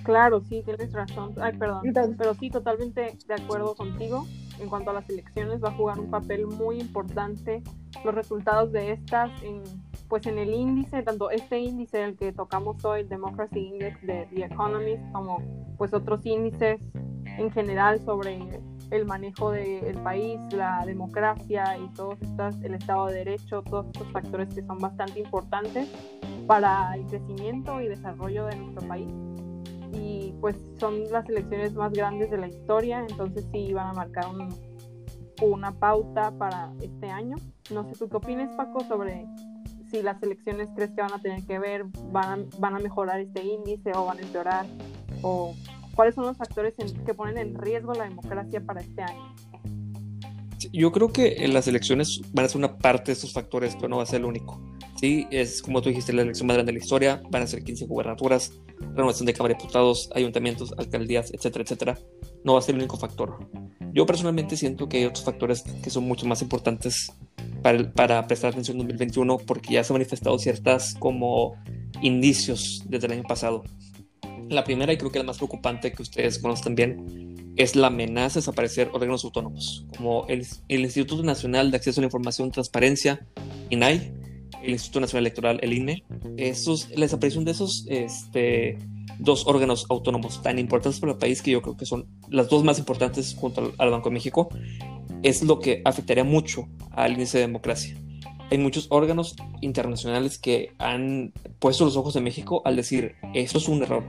Claro, 0.04 0.42
sí, 0.42 0.62
tienes 0.64 0.94
razón. 0.94 1.34
Ay, 1.42 1.58
perdón. 1.58 1.82
pero 2.18 2.34
sí, 2.34 2.50
totalmente 2.50 3.18
de 3.28 3.34
acuerdo 3.34 3.76
contigo. 3.76 4.26
En 4.60 4.70
cuanto 4.70 4.90
a 4.90 4.94
las 4.94 5.10
elecciones, 5.10 5.64
va 5.64 5.70
a 5.70 5.74
jugar 5.74 6.00
un 6.00 6.10
papel 6.10 6.48
muy 6.48 6.80
importante 6.80 7.62
los 8.04 8.16
resultados 8.16 8.72
de 8.72 8.94
estas 8.94 9.32
en, 9.44 9.62
pues 10.08 10.26
en 10.26 10.38
el 10.40 10.54
índice, 10.54 11.04
tanto 11.04 11.30
este 11.30 11.60
índice 11.60 12.04
el 12.04 12.16
que 12.16 12.32
tocamos 12.32 12.84
hoy, 12.86 13.02
el 13.02 13.10
Democracy 13.10 13.60
Index 13.60 14.02
de 14.02 14.28
The 14.34 14.46
Economist, 14.46 15.04
como 15.12 15.42
pues 15.78 15.94
otros 15.94 16.26
índices 16.26 16.80
en 17.26 17.52
general 17.52 18.00
sobre 18.04 18.40
el 18.92 19.06
manejo 19.06 19.52
del 19.52 19.98
país, 20.02 20.40
la 20.52 20.84
democracia 20.86 21.78
y 21.78 21.88
todos 21.94 22.18
estos, 22.22 22.56
el 22.64 22.74
Estado 22.76 23.08
de 23.08 23.16
Derecho, 23.16 23.62
todos 23.64 23.88
estos 23.88 24.12
factores 24.12 24.54
que 24.54 24.64
son 24.64 24.78
bastante 24.78 25.20
importantes 25.20 25.90
para 26.48 26.96
el 26.96 27.06
crecimiento 27.06 27.82
y 27.82 27.88
desarrollo 27.88 28.46
de 28.46 28.56
nuestro 28.56 28.88
país. 28.88 29.10
Y 29.94 30.34
pues 30.40 30.56
son 30.80 31.10
las 31.12 31.28
elecciones 31.30 31.74
más 31.74 31.92
grandes 31.92 32.32
de 32.32 32.38
la 32.38 32.48
historia, 32.48 33.06
entonces 33.08 33.46
sí 33.52 33.74
van 33.74 33.88
a 33.88 33.94
marcar 33.94 34.26
una 35.42 35.72
pauta 35.72 36.32
para 36.32 36.72
este 36.82 37.10
año. 37.10 37.36
No 37.72 37.84
sé 37.84 37.96
tú 37.96 38.08
qué 38.10 38.18
opinas, 38.18 38.52
Paco, 38.56 38.82
sobre 38.82 39.26
si 39.92 40.02
las 40.02 40.22
elecciones 40.22 40.70
crees 40.76 40.92
que 40.92 41.02
van 41.02 41.14
a 41.14 41.20
tener 41.20 41.46
que 41.46 41.60
ver, 41.60 41.86
van 42.12 42.42
a, 42.42 42.46
van 42.60 42.76
a 42.76 42.80
mejorar 42.80 43.20
este 43.20 43.44
índice 43.44 43.92
o 43.96 44.06
van 44.06 44.20
a 44.20 44.22
empeorar, 44.22 44.66
o 45.22 45.54
¿Cuáles 45.98 46.14
son 46.14 46.26
los 46.28 46.38
factores 46.38 46.76
que 46.76 47.14
ponen 47.16 47.40
en 47.40 47.56
riesgo 47.56 47.92
la 47.96 48.04
democracia 48.04 48.64
para 48.64 48.82
este 48.82 49.02
año? 49.02 49.34
Yo 50.72 50.92
creo 50.92 51.12
que 51.12 51.48
las 51.48 51.68
elecciones 51.68 52.22
van 52.34 52.46
a 52.46 52.50
ser 52.50 52.60
una 52.60 52.78
parte 52.78 53.06
de 53.06 53.14
estos 53.14 53.34
factores, 53.34 53.76
pero 53.76 53.90
no 53.90 53.98
va 53.98 54.04
a 54.04 54.06
ser 54.06 54.20
el 54.20 54.26
único. 54.26 54.62
Sí, 55.00 55.26
es 55.32 55.60
como 55.64 55.82
tú 55.82 55.90
dijiste, 55.90 56.14
la 56.14 56.22
elección 56.22 56.46
más 56.46 56.56
grande 56.56 56.72
de 56.72 56.78
la 56.78 56.84
historia, 56.84 57.24
van 57.32 57.42
a 57.42 57.48
ser 57.48 57.64
15 57.64 57.88
gubernaturas, 57.88 58.54
renovación 58.94 59.26
de 59.26 59.34
Cámara 59.34 59.56
de 59.56 59.60
Diputados, 59.60 60.12
ayuntamientos, 60.14 60.72
alcaldías, 60.78 61.34
etcétera, 61.34 61.64
etcétera. 61.64 61.98
No 62.44 62.54
va 62.54 62.60
a 62.60 62.62
ser 62.62 62.76
el 62.76 62.82
único 62.82 62.98
factor. 62.98 63.40
Yo 63.92 64.06
personalmente 64.06 64.56
siento 64.56 64.88
que 64.88 64.98
hay 64.98 65.06
otros 65.06 65.26
factores 65.26 65.64
que 65.64 65.90
son 65.90 66.04
mucho 66.04 66.28
más 66.28 66.44
importantes 66.44 67.12
para, 67.64 67.92
para 67.92 68.28
prestar 68.28 68.52
atención 68.52 68.76
en 68.76 68.86
2021 68.86 69.38
porque 69.48 69.74
ya 69.74 69.84
se 69.84 69.94
han 69.94 69.96
manifestado 69.96 70.38
ciertas 70.38 70.94
como 71.00 71.56
indicios 72.04 72.84
desde 72.88 73.08
el 73.08 73.14
año 73.14 73.24
pasado. 73.24 73.64
La 74.50 74.64
primera, 74.64 74.94
y 74.94 74.98
creo 74.98 75.12
que 75.12 75.20
la 75.20 75.26
más 75.26 75.38
preocupante 75.38 75.92
que 75.92 76.02
ustedes 76.02 76.40
conocen 76.40 76.76
bien, 76.76 77.54
es 77.58 77.76
la 77.76 77.88
amenaza 77.88 78.36
de 78.36 78.42
desaparecer 78.42 78.90
órganos 78.94 79.26
autónomos, 79.26 79.86
como 79.98 80.26
el, 80.28 80.46
Instituto 80.70 81.24
Nacional 81.24 81.72
de 81.72 81.78
Acceso 81.78 82.00
a 82.00 82.04
la 82.04 82.08
Información 82.08 82.48
y 82.48 82.52
Transparencia, 82.52 83.28
INAI, 83.70 84.14
el 84.64 84.72
Instituto 84.72 85.02
Nacional 85.02 85.24
Electoral, 85.24 85.60
el 85.62 85.74
INE. 85.74 86.04
Esos, 86.38 86.90
la 86.92 87.02
desaparición 87.02 87.46
de 87.46 87.52
esos 87.52 87.86
este, 87.90 88.78
dos 89.20 89.48
órganos 89.48 89.86
autónomos 89.90 90.42
tan 90.42 90.60
importantes 90.60 91.00
para 91.00 91.14
el 91.14 91.18
país, 91.18 91.42
que 91.42 91.52
yo 91.52 91.62
creo 91.62 91.76
que 91.76 91.86
son 91.86 92.06
las 92.30 92.48
dos 92.48 92.64
más 92.64 92.80
importantes 92.80 93.36
junto 93.38 93.74
al, 93.78 93.90
Banco 93.90 94.10
de 94.10 94.14
México, 94.14 94.50
es 95.24 95.42
lo 95.44 95.60
que 95.60 95.82
afectaría 95.84 96.24
mucho 96.24 96.68
al 96.92 97.14
índice 97.14 97.40
de 97.40 97.48
democracia 97.48 97.98
hay 98.50 98.60
muchos 98.60 98.88
órganos 98.92 99.36
internacionales 99.60 100.38
que 100.38 100.74
han 100.78 101.34
puesto 101.60 101.84
los 101.84 101.98
ojos 101.98 102.16
en 102.16 102.24
México 102.24 102.62
al 102.64 102.78
decir, 102.78 103.16
eso 103.34 103.58
es 103.58 103.68
un 103.68 103.84
error, 103.84 104.06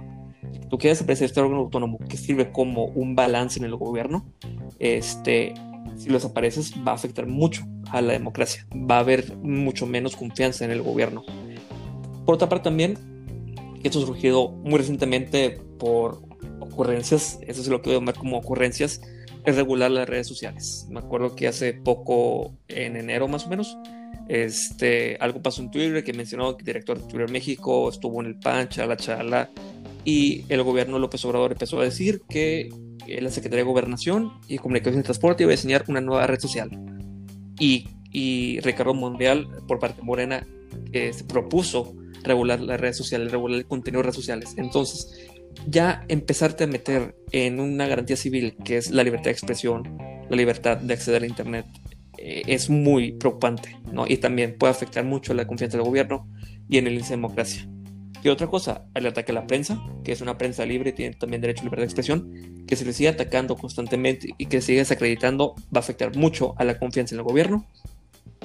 tú 0.68 0.78
quieres 0.78 1.00
apreciar 1.00 1.26
este 1.26 1.40
órgano 1.40 1.60
autónomo 1.60 1.98
que 2.08 2.16
sirve 2.16 2.50
como 2.52 2.84
un 2.86 3.14
balance 3.14 3.58
en 3.58 3.64
el 3.64 3.76
gobierno, 3.76 4.26
este, 4.78 5.54
si 5.96 6.08
lo 6.08 6.14
desapareces 6.14 6.74
va 6.86 6.92
a 6.92 6.94
afectar 6.94 7.26
mucho 7.26 7.64
a 7.90 8.00
la 8.00 8.12
democracia, 8.12 8.66
va 8.72 8.96
a 8.96 9.00
haber 9.00 9.36
mucho 9.38 9.86
menos 9.86 10.16
confianza 10.16 10.64
en 10.64 10.70
el 10.70 10.82
gobierno. 10.82 11.24
Por 12.24 12.34
otra 12.34 12.48
parte 12.48 12.64
también, 12.64 12.98
esto 13.82 13.98
ha 14.00 14.06
surgido 14.06 14.50
muy 14.50 14.78
recientemente 14.78 15.60
por 15.78 16.22
ocurrencias, 16.60 17.38
eso 17.46 17.60
es 17.60 17.68
lo 17.68 17.80
que 17.80 17.90
voy 17.90 17.96
a 17.96 18.00
llamar 18.00 18.16
como 18.16 18.38
ocurrencias, 18.38 19.00
es 19.44 19.56
regular 19.56 19.90
las 19.90 20.08
redes 20.08 20.26
sociales. 20.26 20.86
Me 20.90 21.00
acuerdo 21.00 21.34
que 21.34 21.48
hace 21.48 21.72
poco, 21.72 22.52
en 22.68 22.96
enero 22.96 23.28
más 23.28 23.46
o 23.46 23.48
menos, 23.48 23.78
este, 24.28 25.16
algo 25.20 25.40
pasó 25.40 25.62
en 25.62 25.70
Twitter 25.70 26.04
que 26.04 26.12
mencionó 26.12 26.54
que 26.56 26.60
el 26.60 26.66
director 26.66 27.00
de 27.00 27.08
Twitter 27.08 27.30
México 27.30 27.88
estuvo 27.88 28.20
en 28.20 28.26
el 28.26 28.38
PAN, 28.38 28.68
chala, 28.68 28.96
chala, 28.96 29.50
y 30.08 30.46
el 30.48 30.62
gobierno 30.62 30.98
López 30.98 31.22
Obrador 31.26 31.52
empezó 31.52 31.78
a 31.80 31.84
decir 31.84 32.22
que 32.30 32.70
la 33.20 33.28
Secretaría 33.28 33.62
de 33.62 33.70
Gobernación 33.70 34.32
y 34.48 34.56
Comunicación 34.56 35.00
y 35.00 35.04
Transporte 35.04 35.42
iba 35.42 35.52
a 35.52 35.56
diseñar 35.56 35.84
una 35.86 36.00
nueva 36.00 36.26
red 36.26 36.40
social. 36.40 36.70
Y, 37.60 37.86
y 38.10 38.58
Ricardo 38.60 38.94
Mundial, 38.94 39.46
por 39.66 39.78
parte 39.78 39.98
de 39.98 40.04
Morena, 40.04 40.46
se 40.94 41.24
propuso 41.24 41.94
regular 42.22 42.58
las 42.58 42.80
redes 42.80 42.96
sociales, 42.96 43.30
regular 43.30 43.58
el 43.58 43.66
contenido 43.66 43.98
de 43.98 44.04
redes 44.04 44.16
sociales. 44.16 44.54
Entonces, 44.56 45.28
ya 45.66 46.06
empezarte 46.08 46.64
a 46.64 46.68
meter 46.68 47.14
en 47.30 47.60
una 47.60 47.86
garantía 47.86 48.16
civil 48.16 48.56
que 48.64 48.78
es 48.78 48.90
la 48.90 49.04
libertad 49.04 49.26
de 49.26 49.32
expresión, 49.32 49.98
la 50.30 50.36
libertad 50.38 50.78
de 50.78 50.94
acceder 50.94 51.22
a 51.22 51.26
Internet, 51.26 51.66
eh, 52.16 52.44
es 52.46 52.70
muy 52.70 53.12
preocupante, 53.12 53.76
¿no? 53.92 54.06
Y 54.08 54.16
también 54.16 54.56
puede 54.58 54.70
afectar 54.70 55.04
mucho 55.04 55.34
la 55.34 55.46
confianza 55.46 55.76
del 55.76 55.84
gobierno 55.84 56.26
y 56.66 56.78
en 56.78 56.86
el 56.86 56.94
índice 56.94 57.10
de 57.10 57.16
democracia. 57.16 57.68
Y 58.22 58.28
otra 58.28 58.48
cosa, 58.48 58.84
el 58.94 59.06
ataque 59.06 59.32
a 59.32 59.34
la 59.34 59.46
prensa, 59.46 59.80
que 60.04 60.12
es 60.12 60.20
una 60.20 60.38
prensa 60.38 60.66
libre 60.66 60.90
y 60.90 60.92
tiene 60.92 61.14
también 61.14 61.40
derecho 61.40 61.60
a 61.60 61.64
libertad 61.64 61.82
de 61.82 61.86
expresión, 61.86 62.64
que 62.66 62.76
se 62.76 62.84
le 62.84 62.92
sigue 62.92 63.08
atacando 63.08 63.56
constantemente 63.56 64.34
y 64.38 64.46
que 64.46 64.60
se 64.60 64.68
sigue 64.68 64.78
desacreditando, 64.78 65.54
va 65.74 65.76
a 65.76 65.78
afectar 65.80 66.16
mucho 66.16 66.54
a 66.58 66.64
la 66.64 66.78
confianza 66.78 67.14
en 67.14 67.20
el 67.20 67.24
gobierno, 67.24 67.66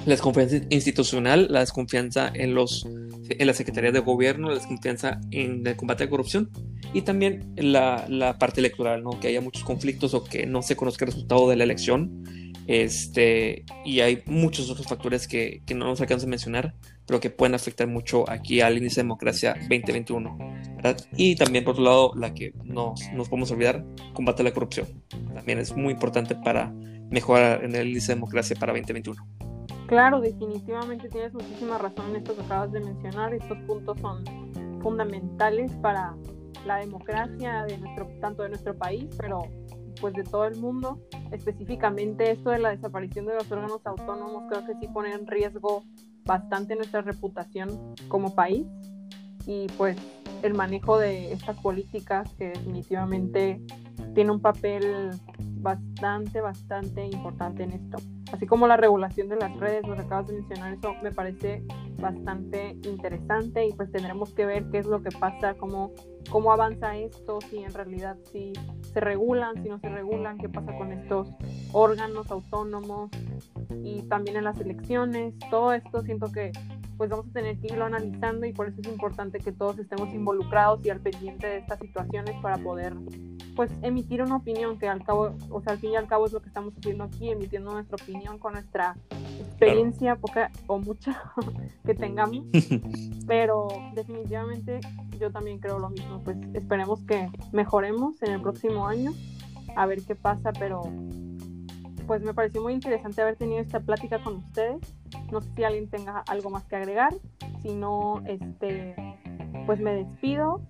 la 0.05 0.11
desconfianza 0.11 0.57
institucional, 0.69 1.47
la 1.49 1.61
desconfianza 1.61 2.31
en, 2.33 2.53
los, 2.53 2.85
en 2.85 3.47
la 3.47 3.53
Secretaría 3.53 3.91
de 3.91 3.99
Gobierno, 3.99 4.49
la 4.49 4.55
desconfianza 4.55 5.21
en 5.31 5.65
el 5.65 5.75
combate 5.75 6.03
a 6.03 6.05
la 6.05 6.09
corrupción 6.09 6.49
y 6.93 7.01
también 7.01 7.53
la, 7.55 8.05
la 8.09 8.37
parte 8.37 8.59
electoral, 8.59 9.03
¿no? 9.03 9.19
que 9.19 9.29
haya 9.29 9.41
muchos 9.41 9.63
conflictos 9.63 10.13
o 10.13 10.23
que 10.23 10.45
no 10.45 10.61
se 10.61 10.75
conozca 10.75 11.05
el 11.05 11.11
resultado 11.11 11.49
de 11.49 11.55
la 11.55 11.63
elección 11.63 12.53
este, 12.67 13.65
y 13.83 13.99
hay 13.99 14.23
muchos 14.25 14.69
otros 14.69 14.87
factores 14.87 15.27
que, 15.27 15.61
que 15.65 15.73
no 15.73 15.85
nos 15.85 16.01
alcanzan 16.01 16.29
a 16.29 16.31
mencionar, 16.31 16.75
pero 17.05 17.19
que 17.19 17.29
pueden 17.29 17.55
afectar 17.55 17.87
mucho 17.87 18.29
aquí 18.29 18.61
al 18.61 18.77
índice 18.77 19.01
de 19.01 19.03
democracia 19.03 19.53
2021. 19.53 20.37
Y 21.15 21.35
también, 21.35 21.63
por 21.63 21.73
otro 21.73 21.83
lado, 21.83 22.11
la 22.15 22.33
que 22.33 22.53
nos, 22.63 23.01
nos 23.13 23.29
podemos 23.29 23.51
olvidar, 23.51 23.85
combate 24.13 24.41
a 24.41 24.45
la 24.45 24.53
corrupción. 24.53 24.87
También 25.33 25.59
es 25.59 25.75
muy 25.75 25.93
importante 25.93 26.35
para 26.35 26.73
mejorar 27.09 27.63
en 27.63 27.75
el 27.75 27.89
índice 27.89 28.11
de 28.11 28.15
democracia 28.15 28.55
para 28.59 28.73
2021. 28.73 29.25
Claro, 29.87 30.21
definitivamente 30.21 31.09
tienes 31.09 31.33
muchísima 31.33 31.77
razón 31.77 32.09
en 32.11 32.15
esto 32.17 32.35
que 32.35 32.41
acabas 32.41 32.71
de 32.71 32.79
mencionar. 32.79 33.33
Estos 33.33 33.57
puntos 33.67 33.99
son 33.99 34.23
fundamentales 34.81 35.71
para 35.81 36.15
la 36.65 36.77
democracia 36.77 37.65
de 37.65 37.77
nuestro, 37.77 38.07
tanto 38.19 38.43
de 38.43 38.49
nuestro 38.49 38.75
país, 38.77 39.05
pero 39.17 39.43
pues 39.99 40.13
de 40.13 40.23
todo 40.23 40.45
el 40.45 40.57
mundo. 40.57 40.99
Específicamente 41.31 42.31
esto 42.31 42.49
de 42.49 42.59
la 42.59 42.69
desaparición 42.69 43.25
de 43.25 43.35
los 43.35 43.51
órganos 43.51 43.81
autónomos 43.85 44.43
creo 44.49 44.65
que 44.65 44.73
sí 44.79 44.87
pone 44.93 45.13
en 45.13 45.27
riesgo 45.27 45.83
bastante 46.25 46.75
nuestra 46.75 47.01
reputación 47.01 47.95
como 48.07 48.33
país 48.33 48.65
y 49.45 49.67
pues 49.77 49.97
el 50.41 50.53
manejo 50.53 50.97
de 50.97 51.31
estas 51.31 51.57
políticas 51.59 52.29
que 52.37 52.49
definitivamente 52.49 53.61
tiene 54.13 54.31
un 54.31 54.41
papel 54.41 55.11
bastante, 55.39 56.41
bastante 56.41 57.05
importante 57.05 57.63
en 57.63 57.71
esto. 57.71 57.97
Así 58.31 58.45
como 58.45 58.67
la 58.67 58.77
regulación 58.77 59.29
de 59.29 59.37
las 59.37 59.55
redes, 59.57 59.87
lo 59.87 59.93
acabas 59.93 60.27
de 60.27 60.33
mencionar, 60.33 60.73
eso 60.73 60.93
me 61.01 61.11
parece 61.11 61.63
bastante 62.03 62.77
interesante 62.83 63.65
y 63.65 63.71
pues 63.71 63.89
tendremos 63.91 64.33
que 64.33 64.45
ver 64.45 64.69
qué 64.69 64.79
es 64.79 64.85
lo 64.85 65.01
que 65.01 65.09
pasa, 65.09 65.55
cómo, 65.55 65.93
cómo 66.29 66.51
avanza 66.51 66.95
esto, 66.97 67.39
si 67.49 67.63
en 67.63 67.73
realidad 67.73 68.17
si 68.31 68.51
se 68.81 68.99
regulan, 68.99 69.63
si 69.63 69.69
no 69.69 69.79
se 69.79 69.89
regulan, 69.89 70.37
qué 70.37 70.49
pasa 70.49 70.75
con 70.77 70.91
estos 70.91 71.29
órganos 71.71 72.29
autónomos 72.29 73.09
y 73.83 74.03
también 74.03 74.37
en 74.37 74.43
las 74.43 74.59
elecciones, 74.59 75.33
todo 75.49 75.71
esto 75.71 76.01
siento 76.01 76.31
que 76.31 76.51
pues 76.97 77.09
vamos 77.09 77.27
a 77.27 77.33
tener 77.33 77.57
que 77.59 77.67
irlo 77.67 77.85
analizando 77.85 78.45
y 78.45 78.53
por 78.53 78.67
eso 78.67 78.81
es 78.81 78.87
importante 78.87 79.39
que 79.39 79.51
todos 79.51 79.79
estemos 79.79 80.13
involucrados 80.13 80.85
y 80.85 80.89
al 80.89 80.99
pendiente 80.99 81.47
de 81.47 81.57
estas 81.57 81.79
situaciones 81.79 82.35
para 82.41 82.57
poder 82.57 82.95
pues 83.55 83.71
emitir 83.81 84.21
una 84.21 84.37
opinión 84.37 84.77
que 84.79 84.87
al 84.87 85.03
cabo, 85.03 85.35
o 85.49 85.61
sea, 85.61 85.73
al 85.73 85.79
fin 85.79 85.91
y 85.91 85.95
al 85.95 86.07
cabo 86.07 86.25
es 86.25 86.33
lo 86.33 86.41
que 86.41 86.47
estamos 86.47 86.73
haciendo 86.77 87.03
aquí, 87.03 87.29
emitiendo 87.29 87.71
nuestra 87.71 87.97
opinión 88.01 88.39
con 88.39 88.53
nuestra 88.53 88.95
experiencia 89.39 90.15
poca 90.15 90.51
o 90.67 90.79
mucha 90.79 91.31
que 91.85 91.93
tengamos, 91.93 92.45
pero 93.27 93.67
definitivamente 93.93 94.79
yo 95.19 95.31
también 95.31 95.59
creo 95.59 95.79
lo 95.79 95.89
mismo, 95.89 96.21
pues 96.23 96.37
esperemos 96.53 97.01
que 97.03 97.29
mejoremos 97.51 98.21
en 98.23 98.33
el 98.33 98.41
próximo 98.41 98.87
año, 98.87 99.13
a 99.75 99.85
ver 99.85 100.03
qué 100.03 100.15
pasa, 100.15 100.51
pero 100.53 100.81
pues 102.07 102.21
me 102.21 102.33
pareció 102.33 102.61
muy 102.61 102.73
interesante 102.73 103.21
haber 103.21 103.35
tenido 103.35 103.61
esta 103.61 103.79
plática 103.79 104.21
con 104.21 104.37
ustedes. 104.37 104.81
No 105.33 105.41
sé 105.41 105.49
si 105.55 105.63
alguien 105.63 105.89
tenga 105.89 106.23
algo 106.27 106.49
más 106.49 106.63
que 106.65 106.77
agregar, 106.77 107.13
si 107.61 107.73
no, 107.73 108.21
este, 108.25 108.95
pues 109.65 109.79
me 109.79 109.93
despido 109.93 110.61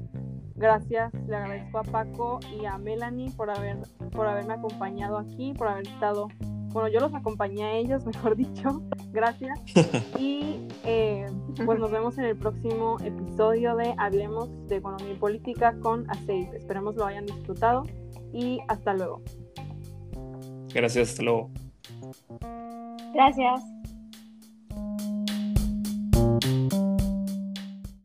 Gracias, 0.56 1.12
le 1.28 1.36
agradezco 1.36 1.80
a 1.80 1.84
Paco 1.84 2.40
y 2.60 2.66
a 2.66 2.78
Melanie 2.78 3.32
por, 3.32 3.50
haber, 3.50 3.78
por 4.12 4.28
haberme 4.28 4.54
acompañado 4.54 5.18
aquí, 5.18 5.54
por 5.54 5.68
haber 5.68 5.88
estado, 5.88 6.28
bueno, 6.70 6.90
yo 6.90 7.00
los 7.00 7.14
acompañé 7.14 7.64
a 7.64 7.74
ellos, 7.74 8.06
mejor 8.14 8.36
dicho, 8.36 8.82
gracias. 9.12 9.60
Y 10.20 10.68
eh, 10.86 11.26
pues 11.66 11.80
nos 11.80 11.92
vemos 11.92 12.18
en 12.18 12.26
el 12.26 12.38
próximo 12.38 12.98
episodio 13.04 13.76
de 13.76 13.94
Hablemos 13.98 14.50
de 14.68 14.78
Economía 14.78 15.12
y 15.12 15.16
Política 15.16 15.76
con 15.82 16.10
Aceite. 16.10 16.58
Esperemos 16.58 16.96
lo 16.96 17.06
hayan 17.06 17.26
disfrutado 17.26 17.84
y 18.32 18.60
hasta 18.68 18.94
luego. 18.94 19.22
Gracias, 20.74 21.10
hasta 21.10 21.24
luego. 21.24 21.50
Gracias. 23.14 23.73